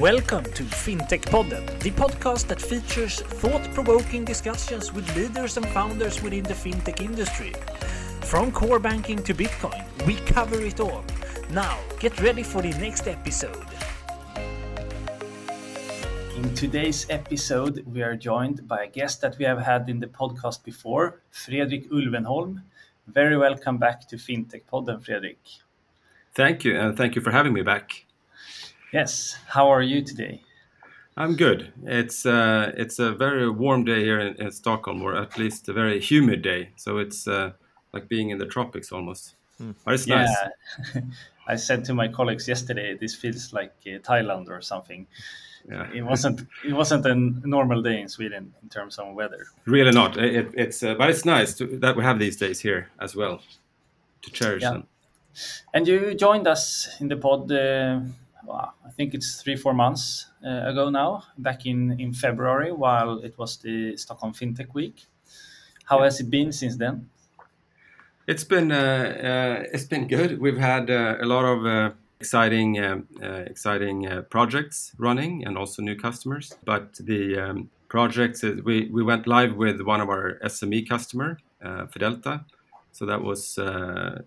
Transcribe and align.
Welcome 0.00 0.44
to 0.44 0.62
FinTech 0.62 1.22
Podden, 1.22 1.64
the 1.80 1.90
podcast 1.90 2.48
that 2.48 2.60
features 2.60 3.22
thought 3.22 3.62
provoking 3.72 4.26
discussions 4.26 4.92
with 4.92 5.16
leaders 5.16 5.56
and 5.56 5.66
founders 5.68 6.22
within 6.22 6.42
the 6.42 6.52
fintech 6.52 7.00
industry. 7.00 7.54
From 8.20 8.52
core 8.52 8.78
banking 8.78 9.22
to 9.22 9.32
Bitcoin, 9.32 9.82
we 10.06 10.16
cover 10.16 10.60
it 10.60 10.80
all. 10.80 11.02
Now, 11.48 11.78
get 11.98 12.20
ready 12.20 12.42
for 12.42 12.60
the 12.60 12.72
next 12.72 13.08
episode. 13.08 13.64
In 16.36 16.54
today's 16.54 17.06
episode, 17.08 17.82
we 17.86 18.02
are 18.02 18.16
joined 18.16 18.68
by 18.68 18.84
a 18.84 18.88
guest 18.88 19.22
that 19.22 19.38
we 19.38 19.46
have 19.46 19.62
had 19.62 19.88
in 19.88 20.00
the 20.00 20.08
podcast 20.08 20.62
before, 20.62 21.22
Fredrik 21.32 21.88
Ulvenholm. 21.90 22.60
Very 23.06 23.38
welcome 23.38 23.78
back 23.78 24.06
to 24.08 24.16
FinTech 24.16 24.64
Podden, 24.70 25.02
Fredrik. 25.02 25.38
Thank 26.34 26.64
you, 26.64 26.78
and 26.78 26.94
thank 26.98 27.14
you 27.14 27.22
for 27.22 27.30
having 27.30 27.54
me 27.54 27.62
back. 27.62 28.05
Yes, 28.96 29.36
how 29.46 29.68
are 29.68 29.82
you 29.82 30.00
today? 30.00 30.40
I'm 31.18 31.36
good. 31.36 31.70
It's 31.84 32.24
uh, 32.24 32.72
it's 32.78 32.98
a 32.98 33.12
very 33.12 33.46
warm 33.50 33.84
day 33.84 34.02
here 34.02 34.18
in, 34.18 34.34
in, 34.40 34.50
Stockholm, 34.50 35.02
or 35.02 35.14
at 35.14 35.36
least 35.36 35.68
a 35.68 35.74
very 35.74 36.00
humid 36.00 36.40
day. 36.40 36.70
So 36.76 36.96
it's 36.96 37.28
uh, 37.28 37.52
like 37.92 38.08
being 38.08 38.30
in 38.30 38.38
the 38.38 38.46
tropics 38.46 38.92
almost. 38.92 39.34
Mm. 39.60 39.74
But 39.84 39.94
it's 39.94 40.06
yeah. 40.06 40.24
nice. 40.94 41.04
I 41.46 41.56
said 41.56 41.84
to 41.84 41.92
my 41.92 42.08
colleagues 42.08 42.48
yesterday, 42.48 42.96
this 42.98 43.14
feels 43.14 43.52
like 43.52 43.74
uh, 43.86 43.98
Thailand 43.98 44.48
or 44.48 44.62
something. 44.62 45.06
Yeah. 45.68 45.86
It 45.92 46.02
wasn't. 46.02 46.46
It 46.64 46.72
wasn't 46.72 47.04
a 47.04 47.14
normal 47.14 47.82
day 47.82 48.00
in 48.00 48.08
Sweden 48.08 48.54
in 48.62 48.68
terms 48.70 48.98
of 48.98 49.14
weather. 49.14 49.44
Really 49.66 49.92
not. 49.92 50.16
It, 50.16 50.54
it's 50.54 50.82
uh, 50.82 50.94
but 50.94 51.10
it's 51.10 51.26
nice 51.26 51.52
to, 51.58 51.66
that 51.80 51.96
we 51.96 52.02
have 52.02 52.18
these 52.18 52.38
days 52.38 52.60
here 52.60 52.88
as 52.98 53.14
well 53.14 53.42
to 54.22 54.30
cherish 54.30 54.62
yeah. 54.62 54.70
them. 54.70 54.86
And 55.74 55.86
you 55.86 56.14
joined 56.14 56.46
us 56.46 56.96
in 56.98 57.08
the 57.08 57.16
pod. 57.18 57.52
Well, 58.46 58.74
I 58.86 58.90
think 58.90 59.12
it's 59.12 59.42
three 59.42 59.56
four 59.56 59.74
months 59.74 60.26
uh, 60.46 60.70
ago 60.70 60.88
now, 60.88 61.24
back 61.36 61.66
in 61.66 61.98
in 62.00 62.12
February, 62.12 62.72
while 62.72 63.18
it 63.18 63.36
was 63.36 63.56
the 63.56 63.96
Stockholm 63.96 64.32
FinTech 64.32 64.72
Week. 64.72 65.06
How 65.84 66.02
has 66.02 66.20
it 66.20 66.30
been 66.30 66.52
since 66.52 66.76
then? 66.76 67.08
It's 68.28 68.44
been 68.44 68.70
uh, 68.70 68.76
uh, 69.30 69.64
it's 69.72 69.84
been 69.84 70.06
good. 70.06 70.40
We've 70.40 70.58
had 70.58 70.90
uh, 70.90 71.16
a 71.20 71.26
lot 71.26 71.44
of 71.44 71.66
uh, 71.66 71.90
exciting 72.20 72.78
uh, 72.78 73.02
exciting 73.46 74.24
projects 74.30 74.92
running 74.96 75.44
and 75.44 75.58
also 75.58 75.82
new 75.82 75.96
customers. 75.96 76.54
But 76.64 76.94
the 77.00 77.38
um, 77.38 77.70
projects 77.88 78.42
we 78.42 78.88
we 78.92 79.02
went 79.02 79.26
live 79.26 79.56
with 79.56 79.80
one 79.80 80.00
of 80.00 80.08
our 80.08 80.38
SME 80.44 80.88
customer, 80.88 81.38
Fidelta. 81.62 82.44
So 82.92 83.06
that 83.06 83.22
was 83.22 83.58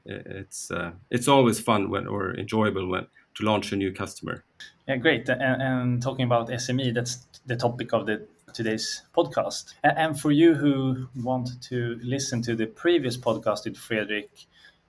it's 0.06 0.72
it's 1.10 1.28
always 1.28 1.60
fun 1.60 1.90
when 1.90 2.06
or 2.06 2.34
enjoyable 2.36 2.88
when 2.90 3.08
to 3.36 3.44
launch 3.44 3.72
a 3.72 3.76
new 3.76 3.92
customer. 3.92 4.44
Yeah, 4.88 4.98
great. 4.98 5.30
And, 5.30 5.62
and 5.62 6.02
talking 6.02 6.26
about 6.26 6.50
SME, 6.50 6.94
that's 6.94 7.26
the 7.46 7.56
topic 7.56 7.94
of 7.94 8.06
the 8.06 8.26
today's 8.54 9.04
podcast. 9.16 9.74
And 9.84 10.20
for 10.20 10.32
you 10.32 10.56
who 10.56 11.08
want 11.22 11.62
to 11.64 12.00
listen 12.04 12.42
to 12.44 12.56
the 12.56 12.66
previous 12.66 13.18
podcast 13.18 13.66
with 13.66 13.78
Fredrik, 13.78 14.30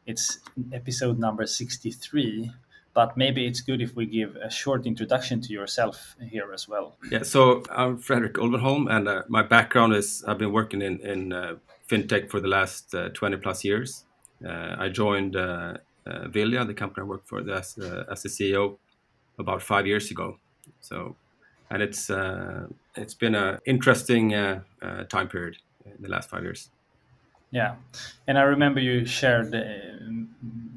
it's 0.06 0.38
episode 0.72 1.18
number 1.18 1.46
63. 1.46 2.50
But 2.92 3.16
maybe 3.16 3.46
it's 3.46 3.60
good 3.60 3.80
if 3.80 3.94
we 3.94 4.06
give 4.06 4.34
a 4.36 4.50
short 4.50 4.84
introduction 4.84 5.40
to 5.42 5.52
yourself 5.52 6.16
here 6.20 6.52
as 6.52 6.66
well. 6.66 6.96
Yeah, 7.10 7.22
so 7.22 7.62
I'm 7.70 7.98
Fredrik 7.98 8.32
Ulvenholm, 8.32 8.90
and 8.90 9.06
uh, 9.06 9.22
my 9.28 9.42
background 9.42 9.94
is 9.94 10.24
I've 10.26 10.38
been 10.38 10.52
working 10.52 10.82
in, 10.82 10.98
in 11.00 11.32
uh, 11.32 11.54
fintech 11.88 12.30
for 12.30 12.40
the 12.40 12.48
last 12.48 12.92
uh, 12.94 13.10
20 13.10 13.36
plus 13.36 13.64
years. 13.64 14.04
Uh, 14.44 14.74
I 14.76 14.88
joined 14.88 15.36
uh, 16.10 16.28
Vilja, 16.28 16.66
the 16.66 16.74
company 16.74 17.04
I 17.04 17.08
work 17.08 17.26
for, 17.26 17.38
as, 17.50 17.78
uh, 17.78 18.04
as 18.10 18.22
the 18.22 18.28
CEO 18.28 18.76
about 19.38 19.62
five 19.62 19.86
years 19.86 20.10
ago. 20.10 20.36
So, 20.80 21.16
and 21.70 21.82
it's 21.82 22.10
uh, 22.10 22.66
it's 22.96 23.14
been 23.14 23.34
an 23.34 23.58
interesting 23.64 24.34
uh, 24.34 24.60
uh, 24.82 25.04
time 25.04 25.28
period 25.28 25.56
in 25.84 26.02
the 26.02 26.08
last 26.08 26.28
five 26.28 26.42
years. 26.42 26.70
Yeah, 27.52 27.74
and 28.28 28.38
I 28.38 28.42
remember 28.42 28.80
you 28.80 29.04
shared 29.04 29.54
uh, 29.54 29.64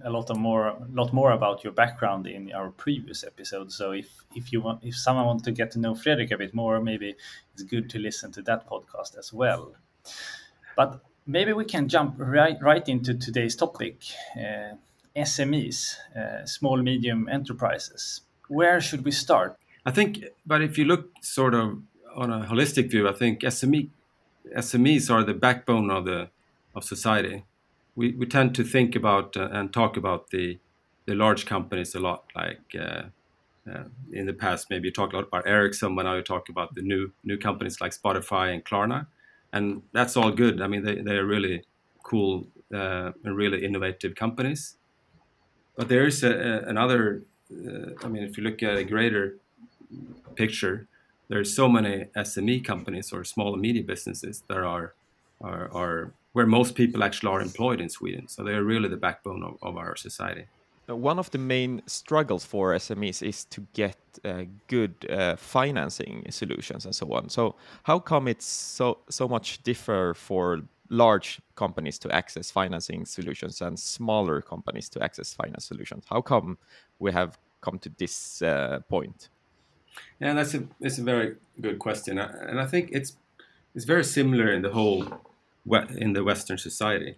a 0.04 0.10
lot 0.10 0.32
of 0.32 0.38
more, 0.38 0.76
lot 0.92 1.14
more 1.14 1.32
about 1.32 1.64
your 1.64 1.72
background 1.74 2.26
in 2.26 2.52
our 2.52 2.72
previous 2.72 3.24
episode. 3.24 3.72
So 3.72 3.92
if 3.92 4.08
if 4.36 4.52
you 4.52 4.62
want, 4.62 4.84
if 4.84 4.96
someone 4.96 5.26
wants 5.26 5.44
to 5.44 5.52
get 5.52 5.72
to 5.72 5.80
know 5.80 5.94
Fredrik 5.94 6.32
a 6.32 6.38
bit 6.38 6.54
more, 6.54 6.82
maybe 6.82 7.16
it's 7.54 7.64
good 7.64 7.90
to 7.92 8.00
listen 8.00 8.32
to 8.32 8.42
that 8.44 8.68
podcast 8.68 9.18
as 9.18 9.32
well. 9.32 9.76
But 10.76 11.02
maybe 11.28 11.54
we 11.54 11.66
can 11.66 11.88
jump 11.88 12.16
right 12.18 12.58
right 12.62 12.88
into 12.90 13.14
today's 13.14 13.56
topic. 13.56 13.98
Uh, 14.36 14.76
SMEs, 15.16 15.96
uh, 16.16 16.46
small 16.46 16.82
medium 16.82 17.30
enterprises. 17.30 18.22
Where 18.48 18.82
should 18.82 19.06
we 19.06 19.12
start? 19.12 19.58
I 19.86 19.92
think, 19.92 20.24
but 20.46 20.62
if 20.62 20.78
you 20.78 20.86
look 20.86 21.12
sort 21.22 21.54
of 21.54 21.80
on 22.16 22.32
a 22.32 22.46
holistic 22.46 22.90
view, 22.90 23.08
I 23.08 23.14
think 23.14 23.42
SME 23.42 23.90
SMEs 24.58 25.10
are 25.10 25.24
the 25.24 25.34
backbone 25.34 25.90
of 25.90 26.06
the 26.06 26.30
of 26.76 26.84
society. 26.84 27.44
We 27.96 28.14
we 28.14 28.26
tend 28.26 28.56
to 28.56 28.64
think 28.64 28.96
about 28.96 29.38
uh, 29.38 29.50
and 29.52 29.72
talk 29.74 29.98
about 29.98 30.30
the 30.30 30.60
the 31.06 31.16
large 31.16 31.46
companies 31.46 31.96
a 31.96 32.00
lot, 32.00 32.26
like. 32.36 32.76
Uh, 32.80 33.04
uh, 33.66 33.86
in 34.12 34.26
the 34.26 34.34
past, 34.34 34.70
maybe 34.70 34.90
you 34.90 34.92
talk 34.92 35.14
a 35.14 35.16
lot 35.16 35.28
about 35.28 35.48
Ericsson, 35.48 35.96
but 35.96 36.04
now 36.04 36.16
you 36.16 36.22
talk 36.22 36.50
about 36.50 36.76
the 36.76 36.82
new 36.82 37.14
new 37.24 37.38
companies 37.38 37.80
like 37.80 37.94
Spotify 37.94 38.54
and 38.54 38.66
Klarna, 38.66 39.08
and 39.54 39.84
that's 39.94 40.18
all 40.18 40.32
good. 40.32 40.62
I 40.62 40.68
mean, 40.68 40.84
they 40.84 40.96
they're 40.96 41.26
really 41.26 41.64
cool 42.04 42.48
uh, 42.74 43.12
and 43.24 43.38
really 43.38 43.64
innovative 43.64 44.16
companies. 44.16 44.76
But 45.76 45.88
there 45.88 46.06
is 46.06 46.24
a, 46.24 46.32
a, 46.32 46.70
another. 46.70 47.24
Uh, 47.52 47.92
I 48.04 48.08
mean, 48.08 48.24
if 48.24 48.38
you 48.38 48.44
look 48.44 48.64
at 48.64 48.78
a 48.78 48.84
greater 48.84 49.38
picture, 50.36 50.88
there 51.30 51.40
are 51.40 51.46
so 51.46 51.68
many 51.68 52.06
SME 52.16 52.64
companies 52.64 53.14
or 53.14 53.24
small 53.24 53.54
and 53.54 53.62
medium 53.62 53.86
businesses 53.86 54.44
that 54.48 54.58
are, 54.58 54.94
are, 55.42 55.72
are 55.72 56.12
where 56.34 56.46
most 56.46 56.76
people 56.76 57.04
actually 57.04 57.32
are 57.32 57.42
employed 57.42 57.80
in 57.80 57.90
Sweden. 57.90 58.28
So 58.28 58.44
they 58.44 58.54
are 58.54 58.64
really 58.64 58.90
the 58.90 58.98
backbone 58.98 59.44
of, 59.44 59.58
of 59.62 59.78
our 59.78 59.96
society. 59.96 60.46
One 60.88 61.18
of 61.18 61.32
the 61.32 61.38
main 61.38 61.82
struggles 61.86 62.44
for 62.44 62.74
SMEs 62.74 63.26
is 63.26 63.46
to 63.46 63.66
get 63.74 63.96
uh, 64.26 64.44
good 64.68 64.94
uh, 65.10 65.38
financing 65.38 66.26
solutions 66.30 66.86
and 66.86 66.94
so 66.94 67.14
on. 67.14 67.30
So 67.30 67.56
how 67.84 68.00
come 68.00 68.28
it's 68.28 68.46
so 68.46 68.98
so 69.10 69.28
much 69.30 69.64
differ 69.64 70.14
for 70.14 70.62
large 70.94 71.42
companies 71.56 71.98
to 72.00 72.12
access 72.12 72.52
financing 72.52 73.06
solutions 73.06 73.62
and 73.62 73.78
smaller 73.80 74.42
companies 74.42 74.90
to 74.90 75.04
access 75.04 75.34
finance 75.34 75.66
solutions. 75.66 76.06
How 76.10 76.22
come 76.22 76.58
we 77.00 77.12
have 77.12 77.38
come 77.62 77.80
to 77.80 77.90
this 77.98 78.42
uh, 78.42 78.80
point? 78.88 79.30
Yeah, 80.20 80.34
that's 80.34 80.54
a 80.54 80.64
it's 80.80 81.00
a 81.00 81.04
very 81.04 81.36
good 81.62 81.80
question, 81.80 82.18
and 82.20 82.60
I 82.60 82.66
think 82.66 82.90
it's 82.92 83.18
it's 83.76 83.86
very 83.86 84.04
similar 84.04 84.52
in 84.52 84.62
the 84.62 84.72
whole 84.72 85.06
in 85.98 86.14
the 86.14 86.24
Western 86.24 86.58
society 86.58 87.18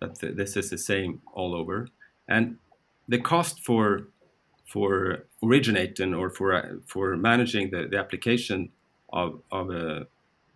that 0.00 0.36
this 0.36 0.56
is 0.56 0.70
the 0.70 0.78
same 0.78 1.20
all 1.32 1.54
over, 1.54 1.88
and 2.28 2.56
the 3.08 3.18
cost 3.18 3.60
for 3.60 4.08
for 4.66 5.24
originating 5.42 6.14
or 6.14 6.30
for 6.30 6.52
uh, 6.54 6.62
for 6.86 7.16
managing 7.16 7.70
the, 7.70 7.86
the 7.90 7.98
application 7.98 8.70
of 9.12 9.40
of 9.50 9.70
a, 9.70 10.06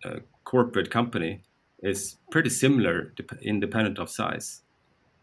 a 0.03 0.19
corporate 0.43 0.89
company 0.89 1.43
is 1.81 2.17
pretty 2.31 2.49
similar 2.49 3.13
independent 3.41 3.99
of 3.99 4.09
size. 4.09 4.61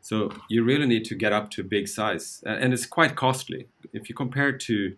So 0.01 0.31
you 0.49 0.63
really 0.63 0.87
need 0.87 1.05
to 1.07 1.15
get 1.15 1.33
up 1.33 1.51
to 1.53 1.63
a 1.63 1.65
big 1.65 1.89
size, 1.89 2.43
and 2.47 2.73
it's 2.73 2.87
quite 2.87 3.17
costly 3.17 3.69
if 3.93 4.09
you 4.09 4.15
compare 4.15 4.53
to 4.53 4.97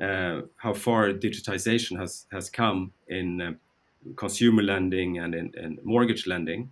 uh, 0.00 0.42
how 0.56 0.72
far 0.72 1.10
digitization 1.12 1.98
has 1.98 2.26
has 2.30 2.50
come 2.50 2.92
in 3.08 3.40
uh, 3.40 3.52
consumer 4.14 4.62
lending 4.62 5.18
and 5.18 5.34
in, 5.34 5.52
in 5.56 5.78
mortgage 5.82 6.26
lending. 6.26 6.70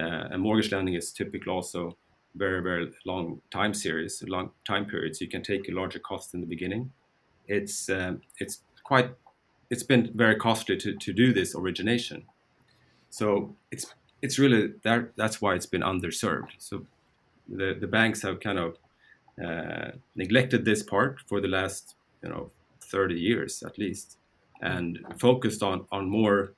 Uh, 0.00 0.28
and 0.30 0.42
mortgage 0.42 0.70
lending 0.70 0.94
is 0.94 1.10
typically 1.12 1.50
also 1.50 1.96
very 2.36 2.62
very 2.62 2.92
long 3.04 3.40
time 3.50 3.74
series, 3.74 4.22
long 4.28 4.50
time 4.64 4.86
periods. 4.86 5.20
You 5.20 5.28
can 5.28 5.42
take 5.42 5.68
a 5.68 5.72
larger 5.72 5.98
cost 5.98 6.34
in 6.34 6.40
the 6.40 6.46
beginning. 6.46 6.92
It's 7.48 7.88
um, 7.88 8.20
it's 8.38 8.62
quite 8.84 9.10
it's 9.70 9.82
been 9.82 10.12
very 10.14 10.36
costly 10.36 10.76
to, 10.76 10.94
to 10.94 11.12
do 11.12 11.32
this 11.32 11.54
origination. 11.54 12.26
So 13.10 13.56
it's 13.70 13.94
it's 14.22 14.38
really 14.38 14.74
that 14.82 15.16
that's 15.16 15.40
why 15.40 15.54
it's 15.54 15.66
been 15.66 15.82
underserved. 15.82 16.52
So 16.58 16.86
the 17.48 17.76
the 17.78 17.86
banks 17.86 18.22
have 18.22 18.40
kind 18.40 18.58
of 18.58 18.78
uh, 19.42 19.92
neglected 20.16 20.64
this 20.64 20.82
part 20.82 21.20
for 21.26 21.40
the 21.40 21.48
last 21.48 21.94
you 22.22 22.28
know 22.28 22.50
30 22.80 23.14
years 23.14 23.62
at 23.62 23.78
least, 23.78 24.18
and 24.60 24.98
focused 25.18 25.62
on 25.62 25.86
on 25.90 26.08
more 26.08 26.52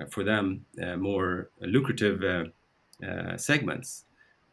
uh, 0.00 0.06
for 0.06 0.24
them 0.24 0.66
uh, 0.82 0.96
more 0.96 1.50
lucrative 1.60 2.22
uh, 2.22 3.06
uh, 3.06 3.36
segments, 3.36 4.04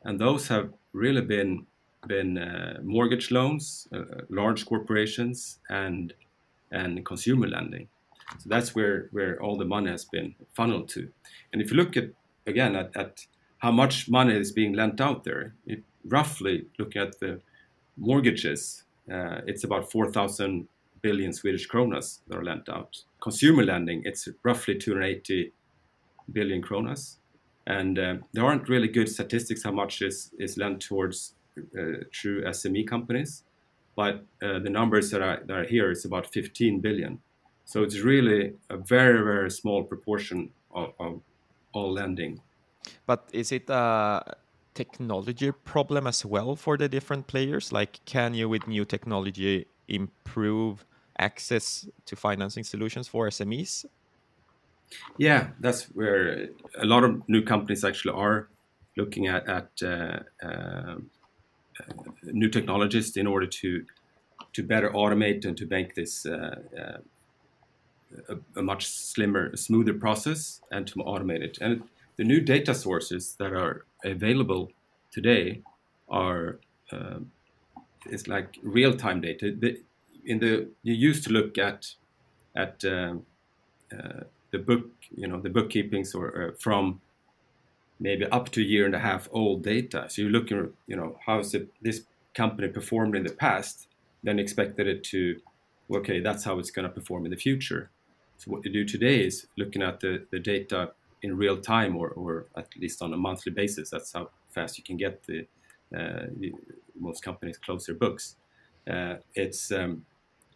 and 0.03 0.19
those 0.19 0.47
have 0.47 0.73
really 0.93 1.21
been 1.21 1.65
been 2.07 2.37
uh, 2.37 2.79
mortgage 2.83 3.29
loans, 3.31 3.87
large 4.29 4.65
corporations, 4.65 5.59
and 5.69 6.13
and 6.71 7.05
consumer 7.05 7.47
lending. 7.47 7.87
So 8.39 8.49
that's 8.49 8.75
where, 8.75 9.09
where 9.11 9.41
all 9.41 9.57
the 9.57 9.65
money 9.65 9.91
has 9.91 10.05
been 10.05 10.35
funneled 10.53 10.89
to. 10.89 11.09
And 11.51 11.61
if 11.61 11.71
you 11.71 11.77
look 11.77 11.97
at, 11.97 12.09
again, 12.47 12.75
at, 12.75 12.95
at 12.95 13.25
how 13.59 13.71
much 13.71 14.09
money 14.09 14.35
is 14.35 14.51
being 14.51 14.73
lent 14.73 14.99
out 14.99 15.23
there, 15.23 15.53
it, 15.65 15.83
roughly 16.05 16.65
looking 16.79 17.01
at 17.01 17.19
the 17.19 17.41
mortgages, 17.97 18.83
uh, 19.11 19.41
it's 19.45 19.63
about 19.63 19.91
4,000 19.91 20.67
billion 21.01 21.33
Swedish 21.33 21.67
kronas 21.67 22.19
that 22.27 22.37
are 22.37 22.43
lent 22.43 22.69
out. 22.69 23.03
Consumer 23.21 23.63
lending, 23.63 24.01
it's 24.05 24.27
roughly 24.43 24.77
280 24.77 25.51
billion 26.31 26.61
kronas. 26.61 27.17
And 27.67 27.99
uh, 27.99 28.15
there 28.33 28.45
aren't 28.45 28.69
really 28.69 28.87
good 28.87 29.09
statistics 29.09 29.63
how 29.63 29.71
much 29.71 30.01
is, 30.01 30.31
is 30.39 30.57
lent 30.57 30.81
towards 30.81 31.33
uh, 31.57 32.03
true 32.11 32.43
SME 32.43 32.87
companies. 32.87 33.43
But 33.95 34.25
uh, 34.41 34.59
the 34.59 34.69
numbers 34.69 35.11
that 35.11 35.21
are, 35.21 35.41
that 35.45 35.57
are 35.57 35.65
here 35.65 35.91
is 35.91 36.05
about 36.05 36.31
15 36.33 36.79
billion. 36.79 37.19
So 37.65 37.83
it's 37.83 37.99
really 37.99 38.53
a 38.69 38.77
very, 38.77 39.23
very 39.23 39.51
small 39.51 39.83
proportion 39.83 40.51
of, 40.73 40.93
of 40.99 41.21
all 41.73 41.93
lending. 41.93 42.41
But 43.05 43.29
is 43.31 43.51
it 43.51 43.69
a 43.69 44.35
technology 44.73 45.51
problem 45.51 46.07
as 46.07 46.25
well 46.25 46.55
for 46.55 46.77
the 46.77 46.89
different 46.89 47.27
players? 47.27 47.71
Like, 47.71 48.03
can 48.05 48.33
you, 48.33 48.49
with 48.49 48.67
new 48.67 48.85
technology, 48.85 49.67
improve 49.87 50.85
access 51.19 51.87
to 52.05 52.15
financing 52.15 52.63
solutions 52.63 53.07
for 53.07 53.27
SMEs? 53.27 53.85
Yeah, 55.17 55.49
that's 55.59 55.85
where 55.85 56.49
a 56.77 56.85
lot 56.85 57.03
of 57.03 57.27
new 57.29 57.43
companies 57.43 57.83
actually 57.83 58.15
are 58.15 58.49
looking 58.97 59.27
at, 59.27 59.47
at 59.47 59.69
uh, 59.83 60.19
uh, 60.45 60.95
new 62.23 62.49
technologies 62.49 63.15
in 63.17 63.27
order 63.27 63.47
to 63.47 63.85
to 64.53 64.63
better 64.63 64.89
automate 64.89 65.45
and 65.45 65.55
to 65.55 65.65
make 65.67 65.95
this 65.95 66.25
uh, 66.25 66.55
uh 66.77 66.97
a, 68.29 68.59
a, 68.59 68.61
much 68.61 68.87
slimmer, 68.87 69.55
smoother 69.55 69.93
process 69.93 70.61
and 70.71 70.87
to 70.87 70.95
automate 70.95 71.41
it. 71.41 71.57
And 71.61 71.83
the 72.17 72.23
new 72.23 72.41
data 72.41 72.73
sources 72.73 73.35
that 73.39 73.53
are 73.53 73.85
available 74.03 74.71
today 75.11 75.61
are 76.09 76.59
uh, 76.91 77.19
it's 78.09 78.27
like 78.27 78.57
real-time 78.63 79.21
data. 79.21 79.55
The, 79.57 79.79
in 80.25 80.39
the 80.39 80.67
you 80.83 80.93
used 80.93 81.23
to 81.25 81.31
look 81.31 81.57
at 81.57 81.95
at 82.55 82.83
um, 82.85 83.25
uh, 83.91 84.21
the 84.51 84.59
book, 84.59 84.89
you 85.15 85.27
know, 85.27 85.39
the 85.39 85.49
bookkeepings 85.49 86.13
or 86.13 86.49
uh, 86.49 86.51
from 86.59 87.01
maybe 87.99 88.25
up 88.25 88.49
to 88.49 88.61
a 88.61 88.63
year 88.63 88.85
and 88.85 88.95
a 88.95 88.99
half 88.99 89.29
old 89.31 89.63
data. 89.63 90.07
So 90.09 90.23
you're 90.23 90.31
looking, 90.31 90.73
you 90.87 90.95
know, 90.95 91.17
how's 91.25 91.53
it 91.53 91.69
this 91.81 92.03
company 92.33 92.67
performed 92.67 93.15
in 93.15 93.23
the 93.23 93.31
past, 93.31 93.87
then 94.23 94.39
expected 94.39 94.87
it 94.87 95.03
to, 95.05 95.39
okay, 95.93 96.19
that's 96.19 96.43
how 96.43 96.59
it's 96.59 96.71
going 96.71 96.87
to 96.87 96.93
perform 96.93 97.25
in 97.25 97.31
the 97.31 97.37
future. 97.37 97.89
So 98.41 98.49
what 98.49 98.65
you 98.65 98.73
do 98.73 98.85
today 98.85 99.23
is 99.23 99.45
looking 99.55 99.83
at 99.83 99.99
the, 99.99 100.25
the 100.31 100.39
data 100.39 100.93
in 101.21 101.37
real 101.37 101.57
time 101.57 101.95
or, 101.95 102.09
or 102.09 102.47
at 102.57 102.75
least 102.75 103.03
on 103.03 103.13
a 103.13 103.17
monthly 103.17 103.51
basis. 103.51 103.91
That's 103.91 104.13
how 104.13 104.31
fast 104.49 104.79
you 104.79 104.83
can 104.83 104.97
get 104.97 105.23
the, 105.27 105.41
uh, 105.95 106.25
the 106.39 106.51
most 106.99 107.21
companies 107.21 107.59
close 107.59 107.85
their 107.85 107.93
books. 107.93 108.37
Uh, 108.89 109.17
it's 109.35 109.71
um, 109.71 110.07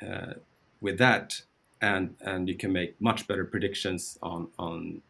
uh, 0.02 0.34
with 0.82 0.98
that, 0.98 1.44
and 1.80 2.16
and 2.22 2.50
you 2.50 2.56
can 2.56 2.74
make 2.74 3.00
much 3.00 3.28
better 3.28 3.46
predictions 3.46 4.18
on 4.24 4.48
on 4.58 5.04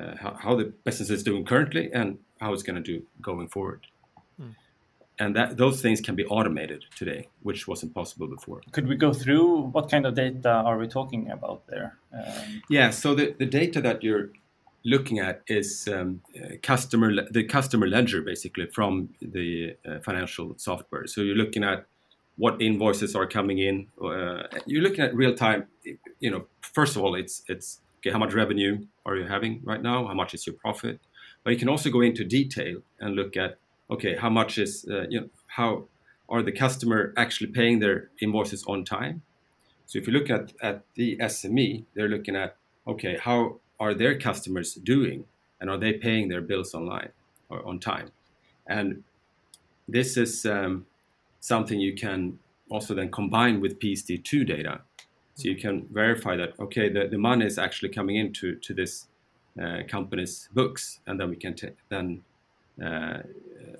uh, 0.00 0.16
how, 0.16 0.32
how, 0.32 0.56
the 0.56 0.72
business 0.82 1.10
is 1.10 1.22
doing 1.22 1.44
currently 1.44 1.92
and 1.92 2.18
how 2.40 2.54
it's 2.54 2.62
going 2.62 2.82
to 2.82 2.92
do 2.92 3.04
going 3.20 3.48
forward. 3.48 3.86
And 5.18 5.36
that 5.36 5.56
those 5.56 5.80
things 5.80 6.00
can 6.00 6.16
be 6.16 6.24
automated 6.24 6.84
today, 6.96 7.28
which 7.42 7.68
wasn't 7.68 7.94
possible 7.94 8.26
before. 8.26 8.62
Could 8.72 8.88
we 8.88 8.96
go 8.96 9.12
through 9.12 9.68
what 9.68 9.88
kind 9.88 10.06
of 10.06 10.14
data 10.14 10.50
are 10.50 10.76
we 10.76 10.88
talking 10.88 11.30
about 11.30 11.66
there? 11.68 11.96
Um, 12.12 12.62
yeah, 12.68 12.90
so 12.90 13.14
the, 13.14 13.34
the 13.38 13.46
data 13.46 13.80
that 13.80 14.02
you're 14.02 14.30
looking 14.84 15.18
at 15.18 15.42
is 15.46 15.88
um, 15.88 16.20
uh, 16.36 16.56
customer 16.62 17.10
the 17.30 17.44
customer 17.44 17.86
ledger 17.86 18.22
basically 18.22 18.66
from 18.66 19.08
the 19.22 19.76
uh, 19.88 20.00
financial 20.00 20.54
software. 20.56 21.06
So 21.06 21.20
you're 21.22 21.36
looking 21.36 21.64
at 21.64 21.86
what 22.36 22.60
invoices 22.60 23.14
are 23.14 23.26
coming 23.26 23.58
in. 23.58 23.86
Uh, 24.02 24.42
you're 24.66 24.82
looking 24.82 25.04
at 25.04 25.14
real 25.14 25.34
time. 25.34 25.66
You 26.20 26.30
know, 26.30 26.46
first 26.60 26.96
of 26.96 27.02
all, 27.02 27.14
it's 27.14 27.42
it's 27.48 27.80
okay. 27.98 28.10
How 28.10 28.18
much 28.18 28.34
revenue 28.34 28.86
are 29.06 29.16
you 29.16 29.26
having 29.26 29.60
right 29.64 29.82
now? 29.82 30.06
How 30.06 30.14
much 30.14 30.34
is 30.34 30.46
your 30.46 30.56
profit? 30.56 31.00
But 31.42 31.52
you 31.52 31.58
can 31.58 31.68
also 31.68 31.90
go 31.90 32.00
into 32.00 32.24
detail 32.24 32.80
and 32.98 33.14
look 33.14 33.36
at 33.36 33.58
okay, 33.90 34.16
how 34.16 34.30
much 34.30 34.58
is 34.58 34.86
uh, 34.90 35.04
you 35.08 35.20
know 35.20 35.28
how 35.46 35.84
are 36.28 36.42
the 36.42 36.52
customer 36.52 37.12
actually 37.16 37.50
paying 37.50 37.80
their 37.80 38.10
invoices 38.20 38.64
on 38.66 38.84
time? 38.84 39.22
So 39.86 39.98
if 39.98 40.06
you 40.06 40.12
look 40.12 40.30
at 40.30 40.52
at 40.62 40.84
the 40.94 41.16
SME, 41.18 41.84
they're 41.94 42.08
looking 42.08 42.36
at 42.36 42.56
okay, 42.86 43.18
how 43.18 43.60
are 43.80 43.94
their 43.94 44.18
customers 44.18 44.74
doing, 44.74 45.24
and 45.60 45.70
are 45.70 45.78
they 45.78 45.92
paying 45.92 46.28
their 46.28 46.40
bills 46.40 46.74
online 46.74 47.10
or 47.48 47.66
on 47.66 47.78
time? 47.78 48.10
And 48.66 49.04
this 49.88 50.16
is 50.16 50.46
um, 50.46 50.86
something 51.40 51.78
you 51.80 51.94
can 51.94 52.38
also 52.70 52.94
then 52.94 53.10
combine 53.10 53.60
with 53.60 53.78
PSD2 53.78 54.46
data. 54.46 54.80
So 55.34 55.48
you 55.48 55.56
can 55.56 55.86
verify 55.92 56.36
that, 56.36 56.58
okay, 56.58 56.88
the, 56.88 57.08
the 57.08 57.18
money 57.18 57.44
is 57.44 57.58
actually 57.58 57.90
coming 57.90 58.16
into 58.16 58.56
to 58.56 58.74
this 58.74 59.08
uh, 59.60 59.80
company's 59.88 60.48
books, 60.52 61.00
and 61.06 61.20
then 61.20 61.30
we 61.30 61.36
can 61.36 61.54
then, 61.88 62.22
uh, 62.32 62.33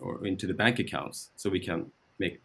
or 0.00 0.26
into 0.26 0.46
the 0.46 0.54
bank 0.54 0.78
accounts, 0.78 1.30
so 1.36 1.50
we 1.50 1.60
can 1.60 1.90
make, 2.18 2.40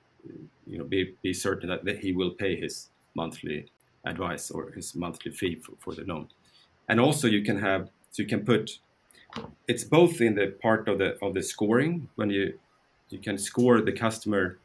you 0.65 0.77
know, 0.77 0.83
be, 0.83 1.15
be 1.21 1.33
certain 1.33 1.69
that, 1.69 1.85
that 1.85 1.99
he 1.99 2.11
will 2.11 2.31
pay 2.31 2.55
his 2.55 2.89
monthly 3.15 3.65
advice 4.05 4.51
or 4.51 4.71
his 4.71 4.95
monthly 4.95 5.31
fee 5.31 5.55
for, 5.55 5.73
for 5.79 5.93
the 5.95 6.03
loan. 6.05 6.27
And 6.87 6.99
also 6.99 7.27
you 7.27 7.43
can 7.43 7.59
have, 7.59 7.89
so 8.11 8.23
you 8.23 8.29
can 8.29 8.45
put, 8.45 8.79
it's 9.67 9.83
both 9.83 10.21
in 10.21 10.35
the 10.35 10.47
part 10.61 10.87
of 10.87 10.97
the 10.97 11.17
of 11.21 11.33
the 11.33 11.43
scoring 11.43 12.09
when 12.15 12.29
you 12.31 12.57
you 13.09 13.19
can 13.19 13.37
score 13.37 13.81
the 13.81 13.91
customer 13.91 14.57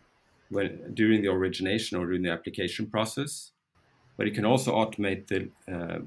when 0.48 0.94
during 0.94 1.22
the 1.22 1.28
origination 1.28 1.98
or 1.98 2.06
during 2.06 2.22
the 2.22 2.30
application 2.30 2.86
process. 2.86 3.52
But 4.16 4.26
you 4.26 4.32
can 4.32 4.44
also 4.44 4.72
automate 4.72 5.26
the 5.26 5.50
uh, 5.72 5.98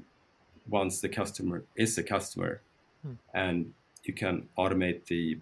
once 0.68 1.00
the 1.00 1.08
customer 1.08 1.64
is 1.76 1.98
a 1.98 2.02
customer, 2.02 2.60
hmm. 3.02 3.14
and 3.32 3.72
you 4.04 4.14
can 4.14 4.48
automate 4.56 5.06
the 5.06 5.38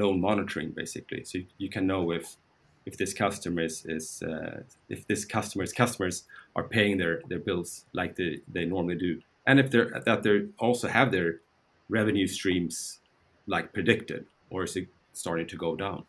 loan 0.00 0.20
monitoring 0.20 0.70
basically. 0.70 1.24
So 1.24 1.38
you, 1.38 1.46
you 1.58 1.68
can 1.68 1.86
know 1.86 2.12
if 2.12 2.36
if 2.84 2.96
this 2.96 3.12
customer 3.12 3.62
is, 3.62 3.84
is 3.86 4.22
uh, 4.22 4.60
if 4.88 5.06
this 5.08 5.24
customer's 5.24 5.72
customers 5.72 6.24
are 6.54 6.62
paying 6.62 6.98
their, 6.98 7.20
their 7.28 7.40
bills 7.40 7.84
like 7.92 8.14
they, 8.14 8.38
they 8.46 8.64
normally 8.64 8.94
do, 8.94 9.20
and 9.46 9.58
if 9.58 9.70
they're 9.72 9.90
that 10.06 10.22
they 10.22 10.46
also 10.58 10.88
have 10.88 11.10
their 11.10 11.40
revenue 11.88 12.28
streams 12.28 13.00
like 13.46 13.72
predicted, 13.72 14.26
or 14.50 14.64
is 14.64 14.76
it 14.76 14.88
starting 15.12 15.46
to 15.48 15.56
go 15.56 15.74
down? 15.74 16.04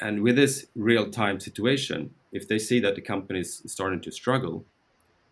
and 0.00 0.22
with 0.22 0.36
this 0.36 0.66
real-time 0.74 1.40
situation, 1.40 2.14
if 2.32 2.46
they 2.48 2.58
see 2.58 2.80
that 2.80 2.94
the 2.94 3.00
company 3.00 3.40
is 3.40 3.62
starting 3.66 4.00
to 4.00 4.10
struggle, 4.10 4.64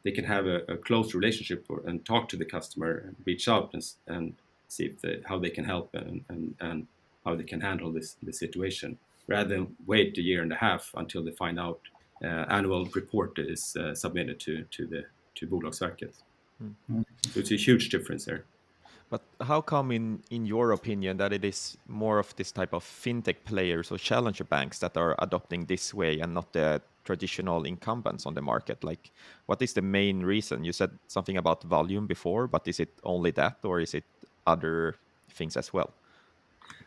they 0.05 0.11
can 0.11 0.25
have 0.25 0.47
a, 0.47 0.61
a 0.69 0.77
close 0.77 1.15
relationship 1.15 1.67
or, 1.69 1.83
and 1.87 2.05
talk 2.05 2.29
to 2.29 2.37
the 2.37 2.45
customer 2.45 2.97
and 3.07 3.17
reach 3.25 3.49
out 3.49 3.71
and, 3.73 3.85
and 4.07 4.35
see 4.69 4.85
if 4.85 5.01
they, 5.01 5.21
how 5.27 5.39
they 5.39 5.51
can 5.51 5.65
help 5.65 5.91
and, 5.95 6.25
and, 6.29 6.55
and 6.61 6.87
how 7.25 7.35
they 7.35 7.45
can 7.45 7.61
handle 7.61 7.93
this, 7.93 8.17
this 8.23 8.39
situation 8.39 8.99
rather 9.27 9.49
than 9.49 9.77
wait 9.87 10.19
a 10.19 10.23
year 10.23 10.43
and 10.43 10.53
a 10.53 10.57
half 10.57 10.91
until 10.97 11.25
they 11.25 11.33
find 11.33 11.59
out 11.59 11.81
uh, 12.23 12.45
annual 12.49 12.87
report 12.95 13.39
is 13.39 13.77
uh, 13.77 13.95
submitted 13.95 14.39
to, 14.41 14.65
to 14.71 14.87
the 14.87 15.05
to 15.35 15.47
Bolagsverket. 15.47 16.13
Mm. 16.63 17.05
So 17.33 17.41
it's 17.41 17.51
a 17.51 17.57
huge 17.57 17.89
difference 17.89 18.25
there. 18.25 18.45
But 19.11 19.23
how 19.41 19.61
come, 19.61 19.91
in 19.91 20.23
in 20.31 20.47
your 20.47 20.73
opinion, 20.73 21.19
that 21.19 21.33
it 21.33 21.45
is 21.45 21.77
more 21.89 22.19
of 22.19 22.35
this 22.37 22.53
type 22.53 22.73
of 22.73 22.85
fintech 22.85 23.37
players 23.45 23.93
or 23.93 23.99
challenger 23.99 24.45
banks 24.45 24.79
that 24.79 24.97
are 24.97 25.15
adopting 25.19 25.67
this 25.67 25.93
way 25.95 26.21
and 26.21 26.35
not 26.35 26.53
the 26.53 26.81
traditional 27.05 27.65
incumbents 27.65 28.27
on 28.27 28.35
the 28.35 28.43
market? 28.43 28.83
Like, 28.83 29.11
what 29.47 29.63
is 29.63 29.73
the 29.73 29.83
main 29.83 30.25
reason? 30.25 30.65
You 30.65 30.73
said 30.73 30.91
something 31.07 31.37
about 31.37 31.63
volume 31.65 32.07
before, 32.07 32.47
but 32.49 32.67
is 32.67 32.81
it 32.81 32.91
only 33.03 33.33
that, 33.33 33.59
or 33.63 33.81
is 33.81 33.95
it 33.95 34.05
other 34.47 34.97
things 35.31 35.57
as 35.57 35.73
well? 35.73 35.91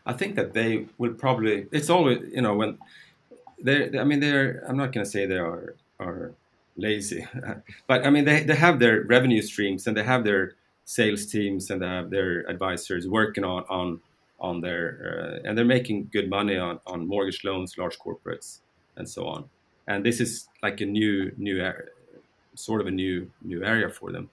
I 0.08 0.14
think 0.14 0.36
that 0.36 0.54
they 0.54 0.86
will 0.96 1.12
probably. 1.12 1.66
It's 1.70 1.90
always 1.90 2.18
you 2.32 2.40
know 2.40 2.54
when 2.54 2.78
they. 3.62 3.98
I 3.98 4.04
mean, 4.04 4.20
they're. 4.20 4.64
I'm 4.66 4.76
not 4.76 4.92
going 4.92 5.04
to 5.04 5.10
say 5.10 5.26
they 5.26 5.36
are 5.36 5.74
are 6.00 6.32
lazy, 6.76 7.26
but 7.86 8.06
I 8.06 8.10
mean 8.10 8.24
they 8.24 8.42
they 8.42 8.56
have 8.56 8.78
their 8.78 9.02
revenue 9.02 9.42
streams 9.42 9.86
and 9.86 9.94
they 9.94 10.02
have 10.04 10.24
their 10.24 10.54
sales 10.86 11.26
teams 11.26 11.70
and 11.70 11.82
they 11.82 11.86
have 11.86 12.08
their 12.08 12.48
advisors 12.48 13.06
working 13.06 13.44
on 13.44 13.64
on 13.68 14.00
on 14.40 14.62
their 14.62 15.40
uh, 15.44 15.46
and 15.46 15.58
they're 15.58 15.74
making 15.76 16.08
good 16.10 16.30
money 16.30 16.56
on, 16.56 16.80
on 16.86 17.06
mortgage 17.06 17.44
loans, 17.44 17.76
large 17.76 17.98
corporates, 17.98 18.60
and 18.96 19.06
so 19.06 19.26
on. 19.26 19.44
And 19.86 20.06
this 20.06 20.20
is 20.20 20.48
like 20.62 20.80
a 20.80 20.86
new 20.86 21.32
new 21.36 21.60
area, 21.60 21.88
sort 22.54 22.80
of 22.80 22.86
a 22.86 22.90
new 22.90 23.30
new 23.42 23.62
area 23.62 23.90
for 23.90 24.10
them. 24.10 24.30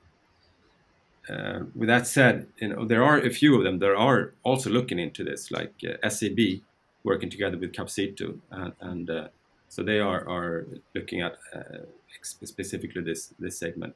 Uh, 1.29 1.61
with 1.73 1.87
that 1.87 2.05
said, 2.07 2.47
you 2.57 2.69
know 2.69 2.85
there 2.85 3.03
are 3.03 3.19
a 3.19 3.29
few 3.29 3.57
of 3.57 3.63
them 3.63 3.79
that 3.79 3.95
are 3.95 4.33
also 4.43 4.69
looking 4.69 4.99
into 4.99 5.23
this, 5.23 5.51
like 5.51 5.73
uh, 5.83 6.09
SEB, 6.09 6.61
working 7.03 7.29
together 7.29 7.57
with 7.57 7.71
Capcito, 7.71 8.37
and, 8.51 8.73
and 8.79 9.09
uh, 9.09 9.27
so 9.69 9.83
they 9.83 9.99
are 9.99 10.27
are 10.29 10.67
looking 10.93 11.21
at 11.21 11.37
uh, 11.53 11.79
specifically 12.21 13.01
this 13.01 13.33
this 13.39 13.57
segment. 13.57 13.95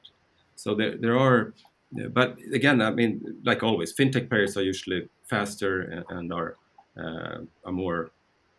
So 0.55 0.75
there 0.75 0.97
there 0.97 1.17
are 1.17 1.53
but 1.91 2.37
again, 2.53 2.81
I 2.81 2.91
mean, 2.91 3.41
like 3.43 3.63
always, 3.63 3.93
fintech 3.93 4.29
players 4.29 4.55
are 4.57 4.61
usually 4.61 5.09
faster 5.23 6.03
and, 6.09 6.31
are 6.31 6.55
uh, 6.97 7.39
are 7.65 7.71
more 7.71 8.05
uh, 8.05 8.09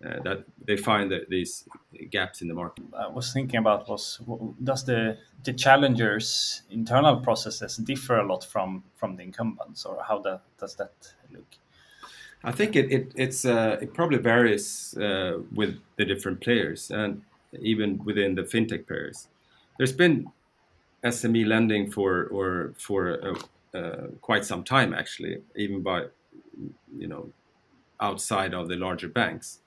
that 0.00 0.44
they 0.66 0.76
find 0.76 1.10
that 1.10 1.28
these 1.28 1.64
gaps 2.10 2.40
in 2.40 2.48
the 2.48 2.54
market. 2.54 2.84
I 2.96 3.08
was 3.08 3.32
thinking 3.32 3.58
about 3.58 3.88
was 3.88 4.20
does 4.62 4.84
the 4.84 5.18
the 5.44 5.52
challengers' 5.52 6.62
internal 6.70 7.16
processes 7.20 7.76
differ 7.76 8.18
a 8.20 8.26
lot 8.26 8.44
from 8.44 8.84
from 8.96 9.16
the 9.16 9.22
incumbents, 9.22 9.84
or 9.84 10.02
how 10.08 10.20
that, 10.20 10.40
does 10.58 10.74
that 10.76 10.92
look? 11.30 11.46
I 12.44 12.52
think 12.52 12.76
it 12.76 12.90
it 12.90 13.12
it's 13.16 13.44
uh, 13.44 13.78
it 13.82 13.92
probably 13.92 14.18
varies 14.18 14.96
uh, 14.96 15.38
with 15.54 15.78
the 15.96 16.04
different 16.04 16.40
players 16.40 16.90
and 16.90 17.22
even 17.60 18.02
within 18.04 18.34
the 18.34 18.42
fintech 18.42 18.86
players. 18.86 19.28
There's 19.76 19.92
been 19.92 20.30
SME 21.04 21.46
lending 21.46 21.90
for 21.90 22.24
or 22.26 22.74
for 22.78 23.18
uh, 23.22 23.78
uh, 23.78 24.06
quite 24.20 24.44
some 24.44 24.64
time 24.64 24.94
actually, 24.94 25.42
even 25.56 25.82
by 25.82 26.06
you 26.96 27.08
know 27.08 27.30
outside 28.00 28.54
of 28.54 28.68
the 28.68 28.76
larger 28.76 29.08
banks. 29.08 29.60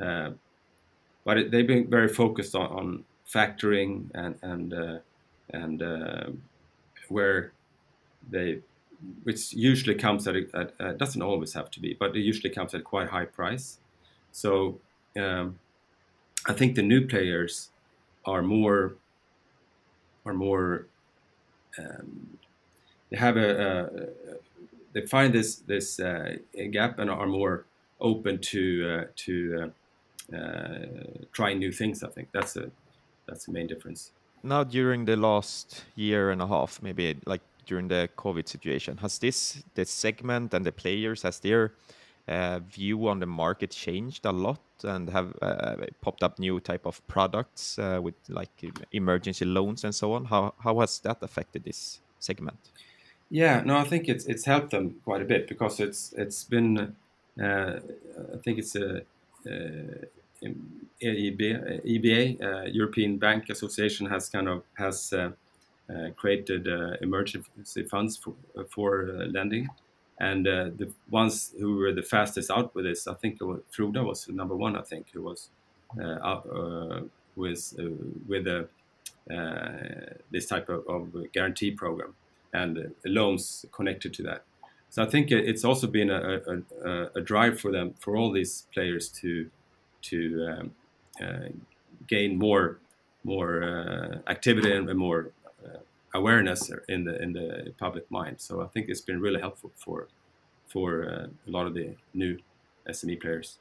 Uh, 0.00 0.30
but 1.24 1.38
it, 1.38 1.50
they've 1.50 1.66
been 1.66 1.88
very 1.88 2.08
focused 2.08 2.54
on, 2.54 2.66
on 2.66 3.04
factoring 3.28 4.10
and 4.14 4.36
and 4.42 4.74
uh, 4.74 4.98
and 5.50 5.82
uh, 5.82 6.26
where 7.08 7.52
they 8.30 8.60
which 9.24 9.52
usually 9.52 9.94
comes 9.94 10.26
at, 10.26 10.36
at 10.54 10.72
uh, 10.80 10.92
doesn't 10.92 11.22
always 11.22 11.52
have 11.52 11.70
to 11.70 11.80
be, 11.80 11.94
but 11.94 12.16
it 12.16 12.20
usually 12.20 12.50
comes 12.50 12.74
at 12.74 12.84
quite 12.84 13.08
high 13.08 13.26
price. 13.26 13.78
So 14.32 14.78
um, 15.18 15.58
I 16.46 16.52
think 16.52 16.74
the 16.74 16.82
new 16.82 17.06
players 17.06 17.70
are 18.24 18.42
more 18.42 18.94
are 20.24 20.34
more 20.34 20.86
um, 21.78 22.38
they 23.10 23.16
have 23.16 23.36
a, 23.36 23.50
a, 23.60 23.88
they 24.92 25.06
find 25.06 25.32
this 25.32 25.56
this 25.56 26.00
uh, 26.00 26.36
gap 26.70 26.98
and 26.98 27.10
are 27.10 27.26
more 27.26 27.64
open 28.00 28.38
to 28.38 28.90
uh, 28.90 29.04
to 29.16 29.62
uh, 29.62 29.68
trying 31.32 31.58
new 31.58 31.72
things. 31.72 32.02
I 32.02 32.08
think 32.08 32.28
that's 32.32 32.56
a 32.56 32.70
that's 33.26 33.46
the 33.46 33.52
main 33.52 33.66
difference. 33.66 34.12
Now, 34.42 34.64
during 34.64 35.06
the 35.06 35.16
last 35.16 35.84
year 35.96 36.30
and 36.30 36.40
a 36.40 36.46
half, 36.46 36.80
maybe 36.82 37.16
like 37.26 37.42
during 37.66 37.88
the 37.88 38.08
COVID 38.16 38.48
situation, 38.48 38.98
has 38.98 39.18
this 39.18 39.62
this 39.74 39.90
segment 39.90 40.54
and 40.54 40.64
the 40.64 40.72
players 40.72 41.22
has 41.22 41.40
their 41.40 41.72
uh, 42.28 42.60
view 42.60 43.08
on 43.08 43.20
the 43.20 43.26
market 43.26 43.70
changed 43.70 44.24
a 44.26 44.32
lot 44.32 44.60
and 44.84 45.10
have 45.10 45.34
uh, 45.42 45.76
popped 46.00 46.22
up 46.22 46.38
new 46.38 46.60
type 46.60 46.86
of 46.86 47.06
products 47.06 47.78
uh, 47.78 48.00
with 48.02 48.14
like 48.28 48.64
emergency 48.92 49.44
loans 49.44 49.84
and 49.84 49.94
so 49.94 50.12
on. 50.12 50.24
How 50.26 50.54
how 50.58 50.80
has 50.80 51.00
that 51.00 51.22
affected 51.22 51.64
this 51.64 52.00
segment? 52.20 52.58
Yeah, 53.30 53.62
no, 53.64 53.76
I 53.76 53.84
think 53.84 54.08
it's 54.08 54.26
it's 54.26 54.44
helped 54.44 54.70
them 54.70 55.00
quite 55.04 55.22
a 55.22 55.24
bit 55.24 55.48
because 55.48 55.80
it's 55.80 56.12
it's 56.16 56.44
been 56.44 56.94
uh, 57.40 57.80
I 58.34 58.38
think 58.44 58.58
it's 58.58 58.76
a 58.76 59.02
Uh, 59.46 60.06
EBA, 61.02 61.84
EBA 61.84 62.40
uh, 62.40 62.46
uh, 62.46 62.62
European 62.64 63.18
Bank 63.18 63.50
Association 63.50 64.06
has 64.06 64.28
kind 64.28 64.48
of 64.48 64.62
has 64.74 65.12
uh, 65.12 65.30
uh 65.90 66.10
created 66.16 66.66
emergency 67.02 67.82
funds 67.82 68.16
for 68.16 68.34
for 68.70 69.04
lending, 69.30 69.68
and 70.18 70.46
the 70.46 70.90
ones 71.10 71.52
who 71.58 71.76
were 71.76 71.92
the 71.92 72.02
fastest 72.02 72.50
out 72.50 72.74
with 72.74 72.86
this, 72.86 73.06
I 73.06 73.14
think 73.14 73.38
Froda 73.38 74.04
was 74.04 74.28
number 74.28 74.56
one. 74.56 74.76
I 74.76 74.82
think 74.82 75.06
who 75.12 75.22
was 75.22 75.50
out 76.22 76.48
with 77.36 77.74
with 78.26 78.46
uh, 79.30 80.14
this 80.30 80.46
type 80.46 80.68
of, 80.68 80.86
of, 80.86 81.32
guarantee 81.32 81.72
program 81.72 82.14
and 82.52 82.78
uh, 82.78 82.82
loans 83.06 83.66
connected 83.72 84.14
to 84.14 84.22
that. 84.22 84.44
So 84.90 85.02
I 85.02 85.06
think 85.06 85.30
it's 85.30 85.64
also 85.64 85.86
been 85.86 86.10
a, 86.10 86.40
a, 86.84 87.10
a 87.16 87.20
drive 87.20 87.60
for 87.60 87.70
them, 87.70 87.94
for 87.98 88.16
all 88.16 88.32
these 88.32 88.66
players 88.72 89.08
to 89.20 89.50
to 90.02 90.46
um, 90.48 90.70
uh, 91.20 91.48
gain 92.06 92.38
more 92.38 92.78
more 93.24 93.62
uh, 93.62 94.30
activity 94.30 94.72
and 94.72 94.94
more 94.94 95.32
uh, 95.64 95.78
awareness 96.14 96.70
in 96.88 97.04
the 97.04 97.20
in 97.22 97.32
the 97.32 97.74
public 97.78 98.10
mind. 98.10 98.40
So 98.40 98.62
I 98.62 98.66
think 98.68 98.88
it's 98.88 99.00
been 99.00 99.20
really 99.20 99.40
helpful 99.40 99.70
for 99.74 100.08
for 100.66 101.08
uh, 101.08 101.26
a 101.48 101.50
lot 101.50 101.66
of 101.66 101.74
the 101.74 101.94
new 102.14 102.38
SME 102.88 103.20
players. 103.20 103.58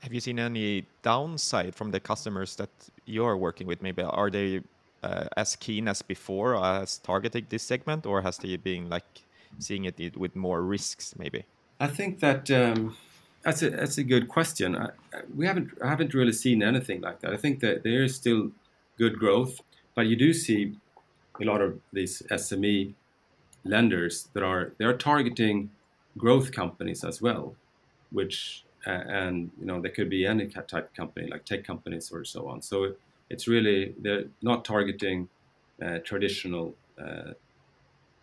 Have 0.00 0.12
you 0.12 0.20
seen 0.20 0.38
any 0.38 0.86
downside 1.02 1.74
from 1.74 1.90
the 1.90 2.00
customers 2.00 2.56
that 2.56 2.70
you're 3.06 3.36
working 3.36 3.66
with? 3.66 3.80
Maybe 3.82 4.02
are 4.02 4.30
they 4.30 4.60
uh, 5.02 5.26
as 5.36 5.56
keen 5.56 5.88
as 5.88 6.02
before 6.02 6.56
as 6.56 6.98
targeting 6.98 7.46
this 7.48 7.62
segment, 7.62 8.06
or 8.06 8.22
has 8.22 8.38
they 8.38 8.56
been 8.56 8.88
like 8.88 9.24
seeing 9.58 9.84
it 9.84 10.16
with 10.16 10.36
more 10.36 10.62
risks? 10.62 11.14
Maybe. 11.18 11.44
I 11.80 11.88
think 11.88 12.20
that 12.20 12.50
um, 12.50 12.96
that's 13.42 13.62
a 13.62 13.70
that's 13.70 13.98
a 13.98 14.04
good 14.04 14.28
question. 14.28 14.76
I, 14.76 14.90
we 15.34 15.46
haven't 15.46 15.70
I 15.82 15.88
haven't 15.88 16.14
really 16.14 16.32
seen 16.32 16.62
anything 16.62 17.00
like 17.00 17.20
that. 17.20 17.32
I 17.32 17.36
think 17.36 17.60
that 17.60 17.82
there 17.82 18.02
is 18.02 18.14
still 18.14 18.52
good 18.98 19.18
growth, 19.18 19.60
but 19.94 20.06
you 20.06 20.16
do 20.16 20.32
see 20.32 20.76
a 21.40 21.44
lot 21.44 21.60
of 21.60 21.80
these 21.92 22.22
SME 22.30 22.94
lenders 23.64 24.28
that 24.34 24.42
are 24.42 24.72
they 24.78 24.84
are 24.84 24.96
targeting 24.96 25.70
growth 26.16 26.52
companies 26.52 27.04
as 27.04 27.20
well, 27.20 27.54
which 28.10 28.64
uh, 28.86 28.90
and 28.90 29.50
you 29.60 29.66
know 29.66 29.80
there 29.80 29.90
could 29.90 30.10
be 30.10 30.26
any 30.26 30.46
type 30.46 30.72
of 30.72 30.94
company 30.94 31.28
like 31.30 31.44
tech 31.44 31.64
companies 31.64 32.10
or 32.12 32.24
so 32.24 32.48
on. 32.48 32.62
So 32.62 32.94
it's 33.30 33.48
really 33.48 33.94
they're 33.98 34.24
not 34.42 34.64
targeting 34.64 35.28
uh, 35.84 35.98
traditional 36.04 36.74
uh, 36.98 37.32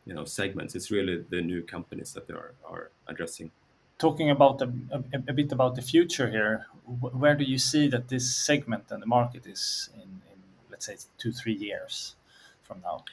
you 0.05 0.13
know 0.13 0.25
segments. 0.25 0.75
It's 0.75 0.91
really 0.91 1.23
the 1.29 1.41
new 1.41 1.61
companies 1.63 2.13
that 2.13 2.27
they 2.27 2.33
are, 2.33 2.53
are 2.65 2.91
addressing. 3.07 3.51
Talking 3.97 4.31
about 4.31 4.57
the, 4.57 4.73
a, 4.91 5.17
a, 5.27 5.33
bit 5.33 5.51
about 5.51 5.75
the 5.75 5.81
future 5.81 6.29
here, 6.29 6.65
where 6.85 7.35
do 7.35 7.43
you 7.43 7.59
see 7.59 7.87
that 7.89 8.07
this 8.07 8.35
segment 8.35 8.85
and 8.89 8.99
the 8.99 9.05
market 9.05 9.45
is 9.45 9.89
in, 9.93 10.01
in 10.01 10.39
let's 10.71 10.87
say 10.87 10.97
two 11.17 11.31
three 11.31 11.53
years 11.53 12.15
from 12.63 12.81
now? 12.81 13.03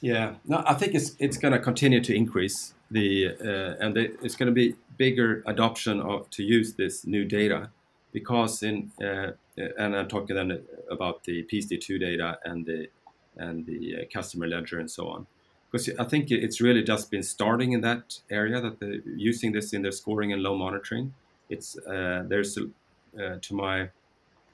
Yeah, 0.00 0.34
no, 0.46 0.62
I 0.66 0.74
think 0.74 0.94
it's 0.94 1.16
it's 1.18 1.36
going 1.36 1.52
to 1.52 1.58
continue 1.58 2.00
to 2.00 2.14
increase 2.14 2.74
the 2.90 3.28
uh, 3.28 3.84
and 3.84 3.94
the, 3.94 4.16
it's 4.24 4.36
going 4.36 4.46
to 4.46 4.52
be 4.52 4.76
bigger 4.96 5.42
adoption 5.46 6.00
of 6.00 6.30
to 6.30 6.42
use 6.42 6.74
this 6.74 7.06
new 7.06 7.24
data 7.24 7.70
because 8.12 8.62
in 8.62 8.90
uh, 9.02 9.32
and 9.56 9.96
I'm 9.96 10.08
talking 10.08 10.36
then 10.36 10.62
about 10.90 11.24
the 11.24 11.44
PSD2 11.44 12.00
data 12.00 12.38
and 12.44 12.64
the 12.64 12.88
and 13.36 13.66
the 13.66 13.96
uh, 13.96 14.04
customer 14.12 14.46
ledger 14.46 14.78
and 14.78 14.90
so 14.90 15.08
on. 15.08 15.26
Because 15.70 15.88
I 15.98 16.04
think 16.04 16.30
it's 16.30 16.60
really 16.60 16.82
just 16.82 17.10
been 17.10 17.22
starting 17.22 17.72
in 17.72 17.80
that 17.82 18.18
area 18.28 18.60
that 18.60 18.80
they're 18.80 19.00
using 19.16 19.52
this 19.52 19.72
in 19.72 19.82
their 19.82 19.92
scoring 19.92 20.32
and 20.32 20.42
loan 20.42 20.58
monitoring. 20.58 21.14
It's 21.48 21.78
uh, 21.78 22.24
there's 22.26 22.58
uh, 22.58 23.36
to 23.40 23.54
my 23.54 23.90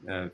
uh, 0.08 0.28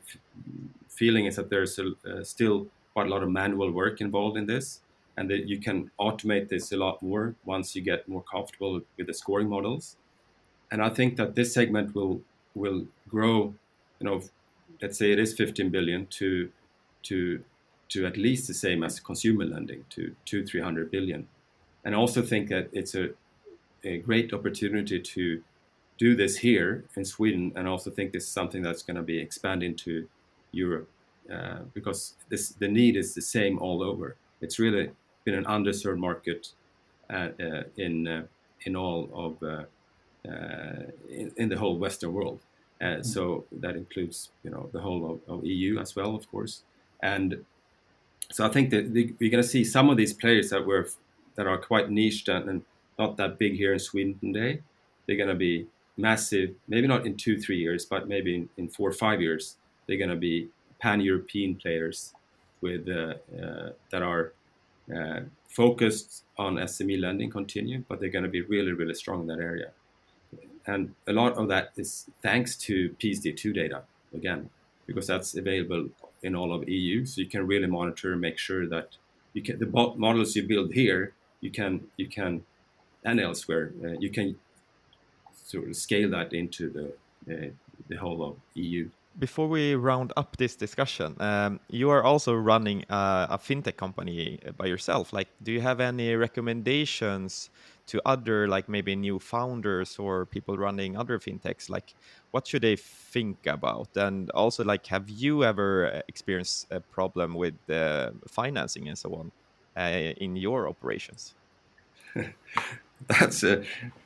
feeling 0.89 1.25
is 1.25 1.37
that 1.37 1.49
there's 1.49 1.79
a, 1.79 1.91
uh, 2.05 2.23
still 2.23 2.67
quite 2.93 3.07
a 3.07 3.09
lot 3.09 3.23
of 3.23 3.29
manual 3.29 3.71
work 3.71 4.01
involved 4.01 4.37
in 4.37 4.45
this, 4.45 4.81
and 5.17 5.29
that 5.29 5.47
you 5.47 5.59
can 5.59 5.89
automate 5.99 6.49
this 6.49 6.71
a 6.71 6.77
lot 6.77 7.01
more 7.01 7.35
once 7.45 7.75
you 7.75 7.81
get 7.81 8.07
more 8.07 8.23
comfortable 8.23 8.81
with 8.97 9.07
the 9.07 9.13
scoring 9.13 9.49
models. 9.49 9.95
And 10.71 10.81
I 10.81 10.89
think 10.89 11.17
that 11.17 11.35
this 11.35 11.53
segment 11.53 11.95
will 11.95 12.21
will 12.55 12.87
grow, 13.09 13.53
you 13.99 14.05
know, 14.07 14.21
let's 14.81 14.97
say 14.97 15.11
it 15.11 15.19
is 15.19 15.33
15 15.33 15.69
billion 15.69 16.07
to 16.07 16.51
to 17.03 17.43
to 17.89 18.05
at 18.05 18.17
least 18.17 18.47
the 18.47 18.53
same 18.53 18.83
as 18.83 18.99
consumer 18.99 19.45
lending 19.45 19.85
to 19.89 20.15
two 20.25 20.45
300 20.45 20.89
billion 20.91 21.27
and 21.83 21.95
I 21.95 21.97
also 21.97 22.21
think 22.21 22.49
that 22.49 22.69
it's 22.71 22.95
a, 22.95 23.09
a 23.83 23.97
great 23.97 24.33
opportunity 24.33 24.99
to 24.99 25.43
do 25.97 26.15
this 26.15 26.37
here 26.37 26.85
in 26.95 27.05
Sweden 27.05 27.51
and 27.55 27.67
also 27.67 27.91
think 27.91 28.13
this 28.13 28.23
is 28.23 28.29
something 28.29 28.61
that's 28.61 28.83
going 28.83 28.97
to 28.97 29.03
be 29.03 29.19
expanding 29.19 29.75
to 29.75 30.07
Europe 30.51 30.89
uh, 31.31 31.59
because 31.73 32.15
this 32.29 32.49
the 32.49 32.67
need 32.67 32.95
is 32.95 33.13
the 33.13 33.21
same 33.21 33.59
all 33.59 33.83
over 33.83 34.15
it's 34.41 34.59
really 34.59 34.91
been 35.23 35.35
an 35.35 35.45
underserved 35.45 35.99
market 35.99 36.49
uh, 37.09 37.29
uh, 37.39 37.63
in 37.77 38.07
uh, 38.07 38.23
in 38.65 38.75
all 38.75 39.09
of 39.13 39.43
uh, 39.43 39.63
uh, 40.29 40.83
in, 41.09 41.31
in 41.37 41.49
the 41.49 41.57
whole 41.57 41.77
Western 41.77 42.13
world 42.13 42.39
uh, 42.83 42.97
mm. 42.97 43.05
so 43.05 43.45
that 43.51 43.75
includes, 43.75 44.31
you 44.43 44.51
know, 44.51 44.69
the 44.73 44.81
whole 44.81 45.21
of, 45.27 45.33
of, 45.33 45.45
EU 45.45 45.79
as 45.79 45.95
well, 45.95 46.15
of 46.15 46.29
course. 46.29 46.63
And 47.01 47.45
so 48.31 48.45
I 48.45 48.49
think 48.49 48.69
that 48.71 48.93
the, 48.93 49.13
we're 49.19 49.31
going 49.31 49.43
to 49.43 49.49
see 49.49 49.63
some 49.63 49.89
of 49.89 49.97
these 49.97 50.13
players 50.13 50.49
that 50.49 50.65
were 50.65 50.87
that 51.35 51.47
are 51.47 51.57
quite 51.57 51.89
niched 51.89 52.27
and, 52.29 52.49
and 52.49 52.61
not 52.99 53.17
that 53.17 53.39
big 53.39 53.55
here 53.55 53.73
in 53.73 53.79
Sweden 53.79 54.19
today. 54.19 54.61
They're 55.05 55.17
going 55.17 55.29
to 55.29 55.35
be 55.35 55.67
massive, 55.97 56.55
maybe 56.67 56.87
not 56.87 57.05
in 57.05 57.17
two, 57.17 57.39
three 57.39 57.57
years, 57.57 57.85
but 57.85 58.07
maybe 58.07 58.35
in, 58.35 58.49
in 58.57 58.67
four 58.69 58.89
or 58.89 58.93
five 58.93 59.21
years. 59.21 59.57
They're 59.87 59.97
going 59.97 60.09
to 60.09 60.15
be 60.15 60.49
pan-European 60.79 61.55
players 61.55 62.13
with 62.61 62.87
uh, 62.87 63.15
uh, 63.41 63.69
that 63.89 64.01
are 64.01 64.33
uh, 64.95 65.21
focused 65.49 66.23
on 66.37 66.55
SME 66.55 66.99
lending 67.01 67.29
continue, 67.29 67.83
but 67.89 67.99
they're 67.99 68.09
going 68.09 68.23
to 68.23 68.29
be 68.29 68.41
really, 68.41 68.73
really 68.73 68.93
strong 68.93 69.21
in 69.21 69.27
that 69.27 69.39
area 69.39 69.71
and 70.65 70.93
a 71.07 71.13
lot 71.13 71.33
of 71.33 71.47
that 71.49 71.71
is 71.75 72.05
thanks 72.21 72.55
to 72.55 72.89
PSD2 72.99 73.53
data 73.53 73.83
again, 74.13 74.49
because 74.85 75.07
that's 75.07 75.35
available 75.35 75.89
in 76.23 76.35
all 76.35 76.53
of 76.53 76.67
EU. 76.67 77.05
So 77.05 77.21
you 77.21 77.27
can 77.27 77.45
really 77.45 77.67
monitor, 77.67 78.13
and 78.13 78.21
make 78.21 78.37
sure 78.37 78.67
that 78.67 78.97
you 79.33 79.41
can 79.41 79.59
the 79.59 79.65
models 79.65 80.35
you 80.35 80.43
build 80.43 80.73
here, 80.73 81.13
you 81.41 81.51
can 81.51 81.81
you 81.97 82.07
can 82.07 82.43
and 83.05 83.19
elsewhere, 83.19 83.73
uh, 83.83 83.89
you 83.99 84.09
can 84.09 84.35
sort 85.45 85.67
of 85.67 85.75
scale 85.75 86.09
that 86.11 86.33
into 86.33 86.69
the 86.69 86.87
uh, 87.33 87.49
the 87.89 87.95
whole 87.95 88.23
of 88.23 88.35
EU. 88.55 88.89
Before 89.19 89.47
we 89.47 89.75
round 89.75 90.11
up 90.17 90.37
this 90.37 90.55
discussion, 90.55 91.15
um, 91.19 91.59
you 91.69 91.91
are 91.91 92.03
also 92.03 92.33
running 92.33 92.83
a, 92.89 93.27
a, 93.29 93.37
fintech 93.37 93.77
company 93.77 94.39
by 94.57 94.65
yourself. 94.65 95.13
Like, 95.13 95.27
do 95.43 95.51
you 95.51 95.61
have 95.61 95.79
any 95.79 96.15
recommendations 96.15 97.51
to 97.87 98.01
other, 98.05 98.47
like 98.47 98.69
maybe 98.69 98.95
new 98.95 99.19
founders 99.19 99.97
or 99.99 100.25
people 100.25 100.57
running 100.57 100.97
other 100.97 101.19
fintechs? 101.19 101.69
Like, 101.69 101.93
what 102.31 102.47
should 102.47 102.61
they 102.61 102.75
think 102.75 103.45
about? 103.45 103.89
And 103.95 104.29
also, 104.31 104.63
like, 104.63 104.87
have 104.87 105.09
you 105.09 105.43
ever 105.43 106.01
experienced 106.07 106.67
a 106.71 106.79
problem 106.79 107.35
with 107.35 107.55
uh, 107.69 108.11
financing 108.27 108.87
and 108.87 108.97
so 108.97 109.13
on 109.15 109.31
uh, 109.75 110.13
in 110.17 110.35
your 110.35 110.67
operations? 110.67 111.35
That's 113.07 113.43
a, 113.43 113.63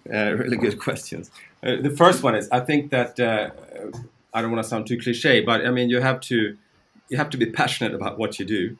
a, 0.09 0.35
really 0.35 0.57
good 0.57 0.79
question. 0.79 1.25
Uh, 1.61 1.75
the 1.81 1.91
first 1.91 2.23
one 2.23 2.35
is 2.35 2.49
I 2.51 2.61
think 2.61 2.91
that 2.91 3.19
uh, 3.19 3.51
I 4.33 4.41
don't 4.41 4.51
want 4.51 4.63
to 4.63 4.69
sound 4.69 4.87
too 4.87 4.97
cliche, 4.97 5.41
but 5.41 5.65
I 5.65 5.71
mean 5.71 5.89
you 5.89 6.01
have 6.01 6.19
to 6.21 6.57
you 7.09 7.17
have 7.17 7.29
to 7.31 7.37
be 7.37 7.45
passionate 7.45 7.93
about 7.93 8.17
what 8.17 8.39
you 8.39 8.45
do. 8.45 8.77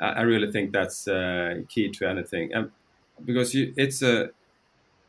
I 0.00 0.22
really 0.22 0.52
think 0.52 0.72
that's 0.72 1.08
uh, 1.08 1.62
key 1.68 1.90
to 1.90 2.08
anything, 2.08 2.52
and 2.52 2.70
because 3.24 3.54
you, 3.54 3.72
it's 3.76 4.02
a 4.02 4.30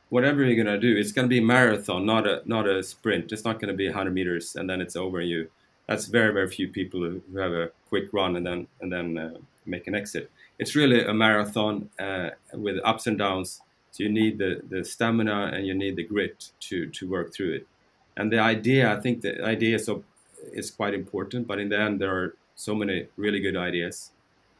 whatever 0.10 0.44
you're 0.44 0.62
gonna 0.64 0.80
do, 0.80 0.96
it's 0.96 1.12
gonna 1.12 1.28
be 1.28 1.40
a 1.40 1.42
marathon, 1.42 2.06
not 2.06 2.28
a 2.28 2.42
not 2.46 2.68
a 2.68 2.84
sprint. 2.84 3.32
It's 3.32 3.46
not 3.46 3.60
gonna 3.60 3.74
be 3.74 3.88
100 3.88 4.14
meters 4.14 4.56
and 4.56 4.70
then 4.70 4.82
it's 4.82 4.96
over. 4.96 5.20
And 5.20 5.30
you 5.30 5.50
that's 5.88 6.06
very 6.06 6.34
very 6.34 6.50
few 6.50 6.68
people 6.68 7.02
who, 7.02 7.22
have 7.38 7.52
a 7.52 7.72
quick 7.90 8.12
run 8.14 8.36
and 8.36 8.46
then 8.46 8.68
and 8.82 8.92
then 8.92 9.18
uh, 9.18 9.34
make 9.66 9.88
an 9.88 9.96
exit. 9.96 10.32
It's 10.58 10.76
really 10.76 11.04
a 11.04 11.14
marathon 11.14 11.90
uh, 12.00 12.32
with 12.54 12.78
ups 12.84 13.08
and 13.08 13.18
downs 13.18 13.62
so 13.92 14.04
you 14.04 14.10
need 14.10 14.38
the, 14.38 14.62
the 14.70 14.84
stamina 14.84 15.52
and 15.54 15.66
you 15.66 15.74
need 15.74 15.96
the 15.96 16.04
grit 16.04 16.52
to, 16.62 16.88
to 16.88 17.10
work 17.10 17.34
through 17.34 17.54
it. 17.54 17.68
And 18.16 18.32
the 18.32 18.40
idea, 18.40 18.92
I 18.92 19.00
think 19.00 19.22
the 19.22 19.44
idea 19.44 19.76
is, 19.76 19.90
is 20.54 20.72
quite 20.72 20.94
important, 20.94 21.48
but 21.48 21.60
in 21.60 21.70
the 21.70 21.80
end, 21.80 22.00
there 22.00 22.16
are 22.16 22.36
so 22.56 22.76
many 22.76 23.08
really 23.16 23.40
good 23.40 23.56
ideas. 23.56 24.12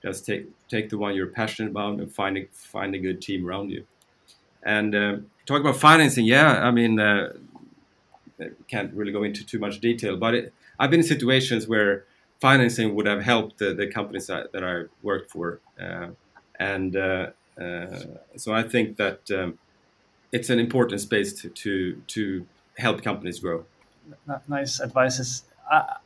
Just 0.02 0.26
take 0.26 0.48
take 0.70 0.90
the 0.90 0.98
one 0.98 1.16
you're 1.16 1.28
passionate 1.28 1.72
about 1.72 2.00
and 2.00 2.12
find 2.12 2.38
a, 2.38 2.46
find 2.54 2.96
a 2.96 3.00
good 3.00 3.22
team 3.22 3.46
around 3.46 3.70
you. 3.70 3.86
And 4.64 4.96
uh, 4.96 5.18
talk 5.46 5.62
about 5.62 5.78
financing, 5.78 6.26
yeah, 6.26 6.66
I 6.68 6.72
mean, 6.72 7.00
uh, 7.00 7.34
can't 8.68 8.94
really 8.94 9.12
go 9.12 9.24
into 9.24 9.46
too 9.46 9.60
much 9.60 9.80
detail, 9.80 10.18
but 10.18 10.34
it, 10.34 10.54
I've 10.80 10.90
been 10.90 11.02
in 11.02 11.06
situations 11.06 11.68
where 11.68 12.06
financing 12.40 12.96
would 12.96 13.06
have 13.06 13.22
helped 13.22 13.58
the, 13.58 13.74
the 13.74 13.88
companies 13.88 14.28
that, 14.28 14.52
that 14.54 14.64
I 14.64 14.84
worked 15.04 15.32
for. 15.32 15.60
Uh, 15.80 16.10
and 16.60 16.96
uh, 16.96 17.28
uh, 17.60 18.00
so 18.38 18.54
I 18.54 18.64
think 18.64 18.98
that 18.98 19.30
um, 19.32 19.60
it's 20.32 20.50
an 20.50 20.60
important 20.60 21.02
space 21.02 21.34
to, 21.42 21.50
to, 21.50 22.02
to 22.08 22.46
help 22.78 23.04
companies 23.04 23.40
grow. 23.40 23.66
Nice 24.48 24.82
advices. 24.82 25.44
I, 25.70 25.98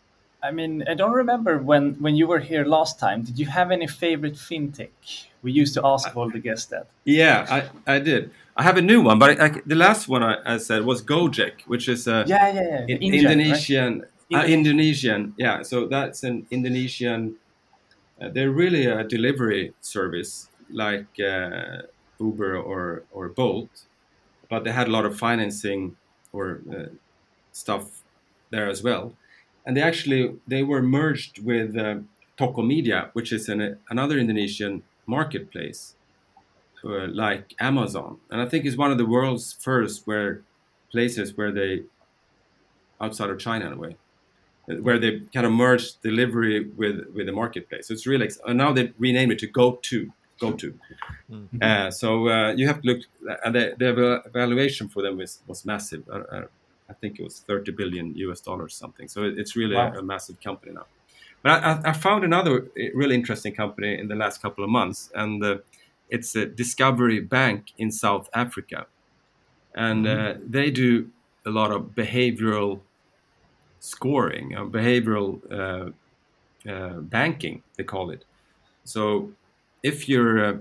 I 0.44 0.52
mean, 0.52 0.84
I 0.88 0.94
don't 0.94 1.14
remember 1.14 1.58
when, 1.58 1.94
when 1.96 2.16
you 2.16 2.28
were 2.28 2.40
here 2.40 2.66
last 2.66 3.00
time. 3.00 3.22
Did 3.22 3.40
you 3.40 3.46
have 3.46 3.72
any 3.72 3.88
favorite 3.88 4.34
fintech? 4.34 4.90
We 5.42 5.52
used 5.52 5.74
to 5.76 5.82
ask 5.86 6.16
all 6.16 6.30
the 6.30 6.40
guests 6.40 6.66
that. 6.68 6.88
Yeah, 7.06 7.46
I, 7.88 7.96
I 7.96 8.00
did. 8.00 8.32
I 8.56 8.64
have 8.64 8.78
a 8.78 8.82
new 8.82 9.02
one, 9.02 9.20
but 9.20 9.40
I, 9.42 9.62
the 9.66 9.76
last 9.76 10.08
one 10.08 10.22
I, 10.22 10.36
I, 10.46 10.58
said 10.58 10.86
was 10.86 11.02
Gojek, 11.02 11.62
which 11.66 11.90
is 11.90 12.08
a 12.08 12.24
yeah, 12.28 12.54
yeah, 12.54 12.86
yeah. 12.88 12.96
Indian, 12.96 13.14
Indonesian, 13.14 14.06
right? 14.32 14.44
uh, 14.44 14.48
Indonesian, 14.48 15.34
yeah. 15.38 15.64
So 15.64 15.88
that's 15.88 16.24
an 16.24 16.46
Indonesian. 16.52 17.38
Uh, 18.22 18.30
they're 18.30 18.52
really 18.52 18.86
a 18.86 19.04
delivery 19.04 19.74
service 19.82 20.50
like 20.70 21.08
uh, 21.20 21.82
Uber 22.20 22.58
or 22.58 23.04
or 23.12 23.30
Bolt, 23.30 23.86
but 24.50 24.64
they 24.64 24.72
had 24.72 24.88
a 24.88 24.92
lot 24.92 25.06
of 25.06 25.18
financing 25.18 25.96
or 26.32 26.62
uh, 26.72 26.86
stuff 27.52 28.04
there 28.52 28.70
as 28.70 28.84
well, 28.84 29.14
and 29.66 29.76
they 29.78 29.82
actually 29.82 30.36
they 30.48 30.64
were 30.64 30.82
merged 30.82 31.40
with 31.40 31.78
uh, 31.78 31.98
Tokopedia, 32.38 33.10
which 33.14 33.32
is 33.32 33.50
an, 33.50 33.78
another 33.90 34.18
Indonesian 34.18 34.84
marketplace 35.06 35.96
uh, 36.84 37.08
like 37.08 37.56
Amazon, 37.60 38.18
and 38.30 38.42
I 38.42 38.46
think 38.46 38.66
it's 38.66 38.78
one 38.78 38.92
of 38.92 38.98
the 38.98 39.06
world's 39.06 39.54
first 39.54 40.06
where 40.08 40.42
places 40.92 41.36
where 41.38 41.52
they 41.52 41.84
outside 43.02 43.30
of 43.30 43.40
China 43.40 43.68
in 43.68 43.74
a 43.74 43.78
way 43.78 43.98
where 44.82 44.98
they 44.98 45.20
kind 45.34 45.46
of 45.46 45.52
merged 45.52 46.02
delivery 46.02 46.70
with 46.78 47.06
with 47.14 47.26
the 47.26 47.32
marketplace. 47.32 47.88
So 47.88 47.94
it's 47.94 48.08
really 48.08 48.30
and 48.48 48.58
now 48.58 48.72
they 48.72 48.94
renamed 48.98 49.34
it 49.34 49.40
to 49.40 49.48
GoTo 49.48 50.06
go 50.40 50.52
to. 50.54 50.74
Mm-hmm. 51.32 51.58
Uh, 51.62 51.92
so 51.92 52.28
uh, 52.28 52.54
you 52.54 52.68
have 52.68 52.82
to 52.82 52.88
look, 52.88 53.02
and 53.46 53.56
the, 53.56 53.76
the 53.78 54.22
evaluation 54.26 54.90
for 54.90 55.02
them 55.02 55.18
was, 55.18 55.42
was 55.48 55.66
massive. 55.66 56.04
Uh, 56.90 56.92
I 56.92 56.94
think 56.94 57.20
it 57.20 57.24
was 57.24 57.40
30 57.40 57.72
billion 57.72 58.16
US 58.16 58.42
dollars 58.42 58.76
something. 58.76 59.08
So 59.08 59.24
it's 59.24 59.56
really 59.56 59.76
wow. 59.76 59.94
a, 59.94 60.00
a, 60.00 60.04
massive 60.04 60.40
company 60.42 60.74
now. 60.74 60.86
But 61.42 61.64
I, 61.64 61.82
I, 61.90 61.94
found 61.94 62.24
another 62.24 62.68
really 62.94 63.16
interesting 63.16 63.54
company 63.54 64.00
in 64.00 64.08
the 64.08 64.16
last 64.16 64.42
couple 64.42 64.64
of 64.64 64.70
months, 64.70 65.12
and 65.14 65.44
uh, 65.44 65.58
it's 66.10 66.36
a 66.36 66.46
Discovery 66.46 67.20
Bank 67.20 67.74
in 67.78 67.92
South 67.92 68.30
Africa, 68.34 68.86
and 69.76 70.06
mm-hmm. 70.06 70.42
uh, 70.42 70.46
they 70.48 70.72
do 70.72 71.10
a 71.46 71.50
lot 71.50 71.72
of 71.72 71.96
behavioral 71.96 72.80
scoring, 73.80 74.56
uh, 74.56 74.64
behavioral 74.64 75.94
banking, 77.10 77.62
they 77.78 77.84
call 77.84 78.10
it. 78.10 78.24
So 78.86 79.34
if 79.82 80.08
you're 80.10 80.46
uh, 80.46 80.58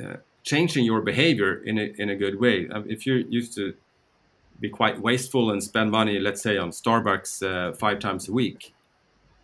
uh, 0.00 0.16
changing 0.42 0.84
your 0.84 1.00
behavior 1.00 1.56
in 1.64 1.78
a, 1.78 1.92
in 1.98 2.10
a 2.10 2.16
good 2.16 2.40
way, 2.40 2.68
um, 2.68 2.84
if 2.88 3.06
you're 3.06 3.18
used 3.18 3.54
to 3.56 3.74
be 4.60 4.68
quite 4.68 5.00
wasteful 5.00 5.50
and 5.50 5.62
spend 5.62 5.90
money, 5.90 6.18
let's 6.18 6.42
say 6.42 6.56
on 6.56 6.70
Starbucks 6.70 7.42
uh, 7.42 7.74
five 7.74 7.98
times 7.98 8.28
a 8.28 8.32
week, 8.32 8.74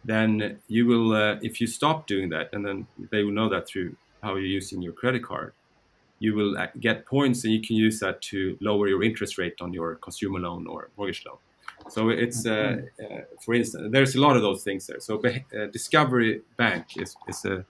then 0.05 0.59
you 0.69 0.87
will, 0.87 1.13
uh, 1.13 1.37
if 1.43 1.61
you 1.61 1.67
stop 1.67 2.07
doing 2.07 2.31
that, 2.31 2.49
and 2.53 2.65
then 2.65 2.87
they 3.11 3.23
will 3.23 3.33
know 3.33 3.49
that 3.49 3.67
through 3.67 3.97
how 4.23 4.31
you're 4.37 4.45
using 4.45 4.83
your 4.83 4.93
credit 4.93 5.23
card, 5.23 5.53
you 6.19 6.35
will 6.35 6.57
uh, 6.57 6.67
get 6.79 7.07
points 7.07 7.45
and 7.45 7.53
you 7.53 7.61
can 7.61 7.77
use 7.77 8.01
that 8.01 8.21
to 8.23 8.57
lower 8.61 8.89
your 8.89 9.03
interest 9.03 9.39
rate 9.39 9.55
on 9.61 9.73
your 9.73 9.97
consumer 9.97 10.39
loan 10.39 10.67
or 10.67 10.91
mortgage 10.97 11.25
loan. 11.27 11.39
So 11.89 12.11
it's, 12.11 12.47
uh, 12.47 12.83
for 13.43 13.55
instance, 13.55 13.89
there's 13.91 14.15
a 14.15 14.21
lot 14.21 14.37
of 14.37 14.43
those 14.43 14.63
things 14.63 14.87
there. 14.87 15.01
So 15.01 15.21
Discovery 15.73 16.43
Bank 16.59 16.85
is, 16.97 17.17
is 17.27 17.45
a 17.47 17.65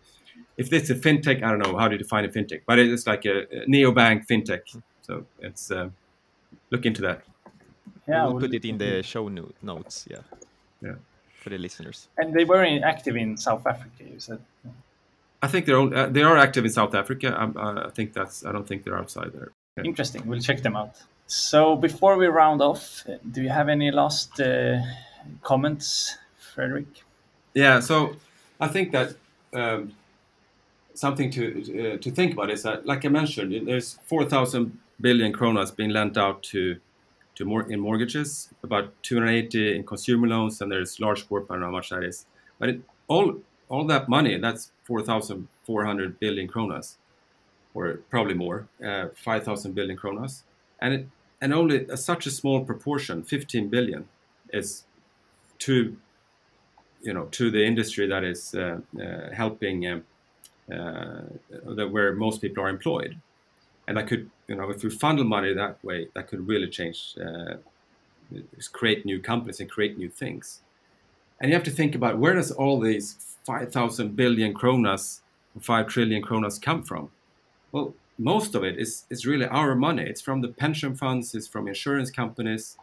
if 0.57 0.72
it's 0.72 0.90
a 0.90 0.94
fintech, 0.94 1.42
I 1.42 1.50
don't 1.50 1.59
know 1.59 1.76
how 1.79 1.88
to 1.88 1.96
define 1.96 2.24
a 2.24 2.29
fintech, 2.29 2.62
but 2.66 2.79
it's 2.79 3.07
like 3.07 3.24
a, 3.24 3.42
a 3.42 3.66
neobank 3.66 4.26
fintech. 4.26 4.61
So 5.03 5.24
it's 5.40 5.70
uh, 5.70 5.90
look 6.70 6.87
into 6.87 7.02
that. 7.02 7.22
Yeah, 8.09 8.24
we'll, 8.24 8.33
we'll 8.35 8.40
put 8.40 8.54
it 8.54 8.64
in 8.64 8.78
the 8.78 9.02
show 9.02 9.28
notes. 9.62 10.06
Yeah, 10.11 10.18
yeah, 10.83 10.94
for 11.42 11.50
the 11.50 11.59
listeners. 11.59 12.09
And 12.18 12.35
they 12.35 12.44
were 12.44 12.64
active 12.85 13.16
in 13.16 13.37
South 13.37 13.66
Africa. 13.66 14.04
You 14.04 14.20
said. 14.20 14.40
I 15.42 15.48
think 15.48 15.66
they're 15.66 15.78
uh, 15.78 16.06
they 16.06 16.22
are 16.22 16.37
active 16.37 16.64
in 16.64 16.70
South 16.70 16.94
Africa. 16.94 17.28
Uh, 17.35 17.87
I 17.87 17.90
think 17.90 18.12
that's. 18.12 18.44
I 18.44 18.52
don't 18.52 18.66
think 18.66 18.85
they're 18.85 18.98
outside 18.98 19.33
there. 19.33 19.52
Yeah. 19.76 19.85
Interesting. 19.85 20.26
We'll 20.26 20.40
check 20.40 20.62
them 20.62 20.76
out. 20.76 20.96
So 21.26 21.76
before 21.76 22.16
we 22.16 22.26
round 22.26 22.61
off, 22.61 23.04
do 23.30 23.42
you 23.42 23.48
have 23.48 23.68
any 23.68 23.90
last 23.90 24.40
uh, 24.40 24.80
comments, 25.42 26.16
Fredrik? 26.38 26.87
Yeah. 27.54 27.80
So 27.80 28.16
I 28.61 28.68
think 28.68 28.92
that 28.92 29.14
um, 29.52 29.92
something 30.94 31.30
to 31.30 31.94
uh, 31.94 31.96
to 31.98 32.11
think 32.11 32.33
about 32.33 32.50
is 32.50 32.62
that, 32.64 32.85
like 32.85 33.04
I 33.04 33.09
mentioned, 33.09 33.66
there's 33.66 33.98
4,000 34.04 34.76
billion 35.00 35.32
kronas 35.32 35.74
being 35.74 35.90
lent 35.90 36.16
out 36.16 36.42
to 36.42 36.76
to 37.36 37.44
more 37.44 37.62
in 37.70 37.80
mortgages, 37.80 38.50
about 38.62 38.92
280 39.02 39.76
in 39.76 39.84
consumer 39.84 40.28
loans, 40.28 40.60
and 40.60 40.70
there's 40.70 41.00
large 41.00 41.26
corporate. 41.26 41.50
I 41.50 41.54
don't 41.54 41.60
know 41.60 41.66
how 41.68 41.72
much 41.72 41.88
that 41.90 42.04
is, 42.04 42.26
but 42.58 42.68
it, 42.68 42.80
all 43.08 43.40
all 43.68 43.86
that 43.86 44.08
money, 44.08 44.36
that's 44.36 44.72
4,400 44.84 46.18
billion 46.18 46.48
kronas, 46.48 46.96
or 47.72 48.00
probably 48.10 48.34
more, 48.34 48.66
uh, 48.84 49.06
5,000 49.14 49.74
billion 49.74 49.96
kronas, 49.96 50.42
and 50.80 50.94
it, 50.94 51.06
and 51.40 51.54
only 51.54 51.86
a, 51.86 51.96
such 51.96 52.26
a 52.26 52.30
small 52.30 52.64
proportion, 52.64 53.22
15 53.22 53.68
billion, 53.68 54.08
is 54.52 54.84
to 55.60 55.96
you 57.02 57.14
know 57.14 57.24
to 57.30 57.50
the 57.50 57.64
industry 57.64 58.06
that 58.06 58.24
is 58.24 58.54
uh, 58.54 58.80
uh, 59.00 59.32
helping 59.32 59.86
um, 59.86 60.04
uh, 60.70 61.22
that 61.76 61.90
where 61.90 62.12
most 62.12 62.40
people 62.40 62.62
are 62.62 62.68
employed, 62.68 63.16
and 63.90 63.96
that 63.98 64.07
could 64.07 64.31
you 64.46 64.55
know 64.55 64.70
if 64.70 64.85
we 64.85 64.88
funnel 64.88 65.24
money 65.24 65.53
that 65.53 65.85
way, 65.85 66.07
that 66.14 66.29
could 66.29 66.46
really 66.46 66.68
change, 66.68 67.16
uh, 67.20 67.55
create 68.72 69.05
new 69.05 69.18
companies 69.20 69.59
and 69.59 69.68
create 69.68 69.98
new 69.98 70.09
things. 70.09 70.61
And 71.40 71.50
you 71.50 71.55
have 71.57 71.64
to 71.64 71.72
think 71.72 71.96
about 71.96 72.16
where 72.18 72.35
does 72.35 72.53
all 72.53 72.79
these 72.79 73.16
5,000 73.44 74.14
billion 74.14 74.55
kronas, 74.55 75.22
5 75.61 75.88
trillion 75.88 76.22
kronas 76.22 76.62
come 76.62 76.85
from? 76.85 77.11
Well, 77.72 77.94
most 78.16 78.55
of 78.55 78.62
it 78.62 78.79
is, 78.79 79.07
is 79.11 79.26
really 79.26 79.46
our 79.46 79.74
money. 79.74 80.05
It's 80.05 80.20
from 80.20 80.40
the 80.40 80.48
pension 80.48 80.94
funds, 80.94 81.35
it's 81.35 81.48
from 81.48 81.66
insurance 81.66 82.12
companies. 82.12 82.76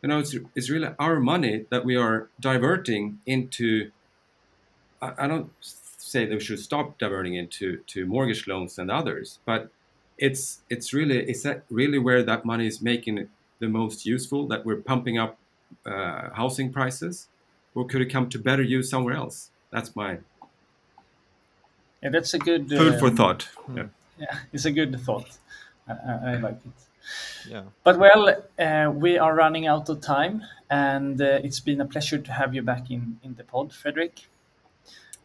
You 0.00 0.08
know, 0.08 0.20
it's, 0.20 0.34
it's 0.54 0.70
really 0.70 0.88
our 0.98 1.20
money 1.20 1.66
that 1.68 1.84
we 1.84 1.96
are 1.96 2.28
diverting 2.40 3.18
into. 3.26 3.90
I, 5.02 5.12
I 5.18 5.26
don't 5.26 5.50
say 5.60 6.24
that 6.24 6.34
we 6.34 6.40
should 6.40 6.60
stop 6.60 6.96
diverting 6.96 7.34
into 7.34 7.78
to 7.88 8.06
mortgage 8.06 8.46
loans 8.46 8.78
and 8.78 8.90
others, 8.90 9.40
but 9.44 9.70
it's 10.18 10.60
it's 10.70 10.92
really 10.92 11.18
it's 11.28 11.42
that 11.42 11.64
really 11.70 11.98
where 11.98 12.22
that 12.22 12.44
money 12.44 12.66
is 12.66 12.80
making 12.80 13.18
it 13.18 13.28
the 13.58 13.68
most 13.68 14.06
useful 14.06 14.46
that 14.48 14.64
we're 14.64 14.76
pumping 14.76 15.18
up 15.18 15.38
uh, 15.84 16.30
housing 16.34 16.72
prices, 16.72 17.28
or 17.74 17.86
could 17.86 18.00
it 18.00 18.06
come 18.06 18.28
to 18.30 18.38
better 18.38 18.62
use 18.62 18.90
somewhere 18.90 19.14
else? 19.14 19.50
That's 19.70 19.94
my 19.96 20.18
Yeah, 22.02 22.10
that's 22.10 22.34
a 22.34 22.38
good 22.38 22.68
food 22.68 22.98
for 22.98 23.08
um, 23.08 23.16
thought. 23.16 23.48
Yeah. 23.74 23.86
Yeah, 24.18 24.38
it's 24.52 24.64
a 24.64 24.72
good 24.72 24.98
thought. 25.00 25.38
I, 25.88 25.92
I, 25.92 26.32
I 26.32 26.36
like 26.36 26.54
it. 26.54 26.86
Yeah. 27.48 27.62
But 27.84 27.98
well, 27.98 28.34
uh, 28.58 28.90
we 28.90 29.18
are 29.18 29.34
running 29.34 29.66
out 29.66 29.88
of 29.88 30.00
time, 30.00 30.42
and 30.70 31.20
uh, 31.20 31.40
it's 31.44 31.60
been 31.60 31.80
a 31.80 31.84
pleasure 31.84 32.18
to 32.18 32.32
have 32.32 32.54
you 32.54 32.62
back 32.62 32.90
in, 32.90 33.18
in 33.22 33.34
the 33.34 33.44
pod, 33.44 33.72
Fredrik. 33.72 34.26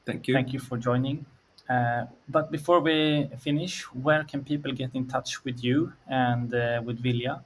Thank 0.06 0.28
you. 0.28 0.34
Thank 0.34 0.54
you 0.54 0.60
for 0.60 0.78
joining. 0.78 1.26
Uh, 1.72 2.06
but 2.28 2.52
before 2.52 2.80
we 2.82 3.30
finish, 3.40 3.84
where 3.94 4.24
can 4.24 4.44
people 4.44 4.72
get 4.74 4.90
in 4.94 5.08
touch 5.08 5.44
with 5.46 5.64
you 5.64 5.94
and 6.08 6.54
uh, 6.54 6.82
with 6.84 7.02
Vilja? 7.02 7.44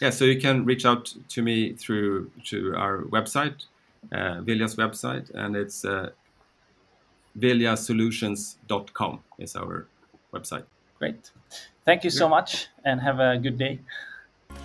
Yeah, 0.00 0.10
so 0.10 0.24
you 0.24 0.40
can 0.40 0.64
reach 0.64 0.84
out 0.84 1.14
to 1.28 1.42
me 1.42 1.74
through 1.74 2.30
to 2.46 2.74
our 2.76 3.02
website, 3.16 3.66
uh, 4.10 4.40
Vilja's 4.46 4.74
website, 4.74 5.32
and 5.34 5.54
it's 5.54 5.84
uh, 5.84 6.10
viljasolutions.com 7.38 9.20
is 9.38 9.54
our 9.54 9.86
website. 10.34 10.64
Great. 10.98 11.30
Thank 11.84 12.02
you 12.04 12.10
so 12.10 12.28
much, 12.28 12.68
and 12.84 13.00
have 13.00 13.20
a 13.20 13.38
good 13.38 13.58
day. 13.58 13.78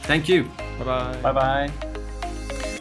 Thank 0.04 0.28
you. 0.28 0.44
Bye 0.80 0.86
bye. 0.86 1.18
Bye 1.22 1.34
bye. 1.34 1.72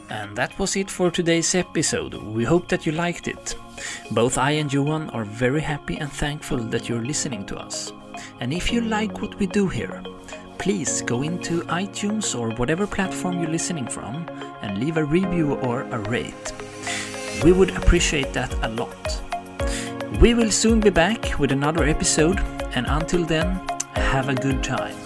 And 0.08 0.36
that 0.36 0.58
was 0.58 0.76
it 0.76 0.90
for 0.90 1.10
today's 1.10 1.54
episode. 1.54 2.14
We 2.14 2.44
hope 2.44 2.68
that 2.68 2.86
you 2.86 2.92
liked 2.92 3.28
it. 3.28 3.56
Both 4.10 4.38
I 4.38 4.52
and 4.52 4.72
Johan 4.72 5.10
are 5.10 5.24
very 5.24 5.60
happy 5.60 5.96
and 5.96 6.10
thankful 6.10 6.58
that 6.58 6.88
you're 6.88 7.04
listening 7.04 7.44
to 7.46 7.56
us. 7.56 7.92
And 8.40 8.52
if 8.52 8.72
you 8.72 8.80
like 8.80 9.20
what 9.20 9.38
we 9.38 9.46
do 9.46 9.68
here, 9.68 10.02
please 10.58 11.02
go 11.02 11.22
into 11.22 11.62
iTunes 11.62 12.38
or 12.38 12.50
whatever 12.56 12.86
platform 12.86 13.38
you're 13.40 13.50
listening 13.50 13.86
from 13.86 14.26
and 14.62 14.78
leave 14.78 14.96
a 14.96 15.04
review 15.04 15.54
or 15.56 15.82
a 15.82 15.98
rate. 16.10 16.52
We 17.44 17.52
would 17.52 17.76
appreciate 17.76 18.32
that 18.32 18.52
a 18.64 18.68
lot. 18.68 19.22
We 20.20 20.34
will 20.34 20.50
soon 20.50 20.80
be 20.80 20.90
back 20.90 21.38
with 21.38 21.52
another 21.52 21.84
episode, 21.84 22.40
and 22.74 22.86
until 22.86 23.24
then, 23.24 23.60
have 23.94 24.28
a 24.28 24.34
good 24.34 24.64
time. 24.64 25.05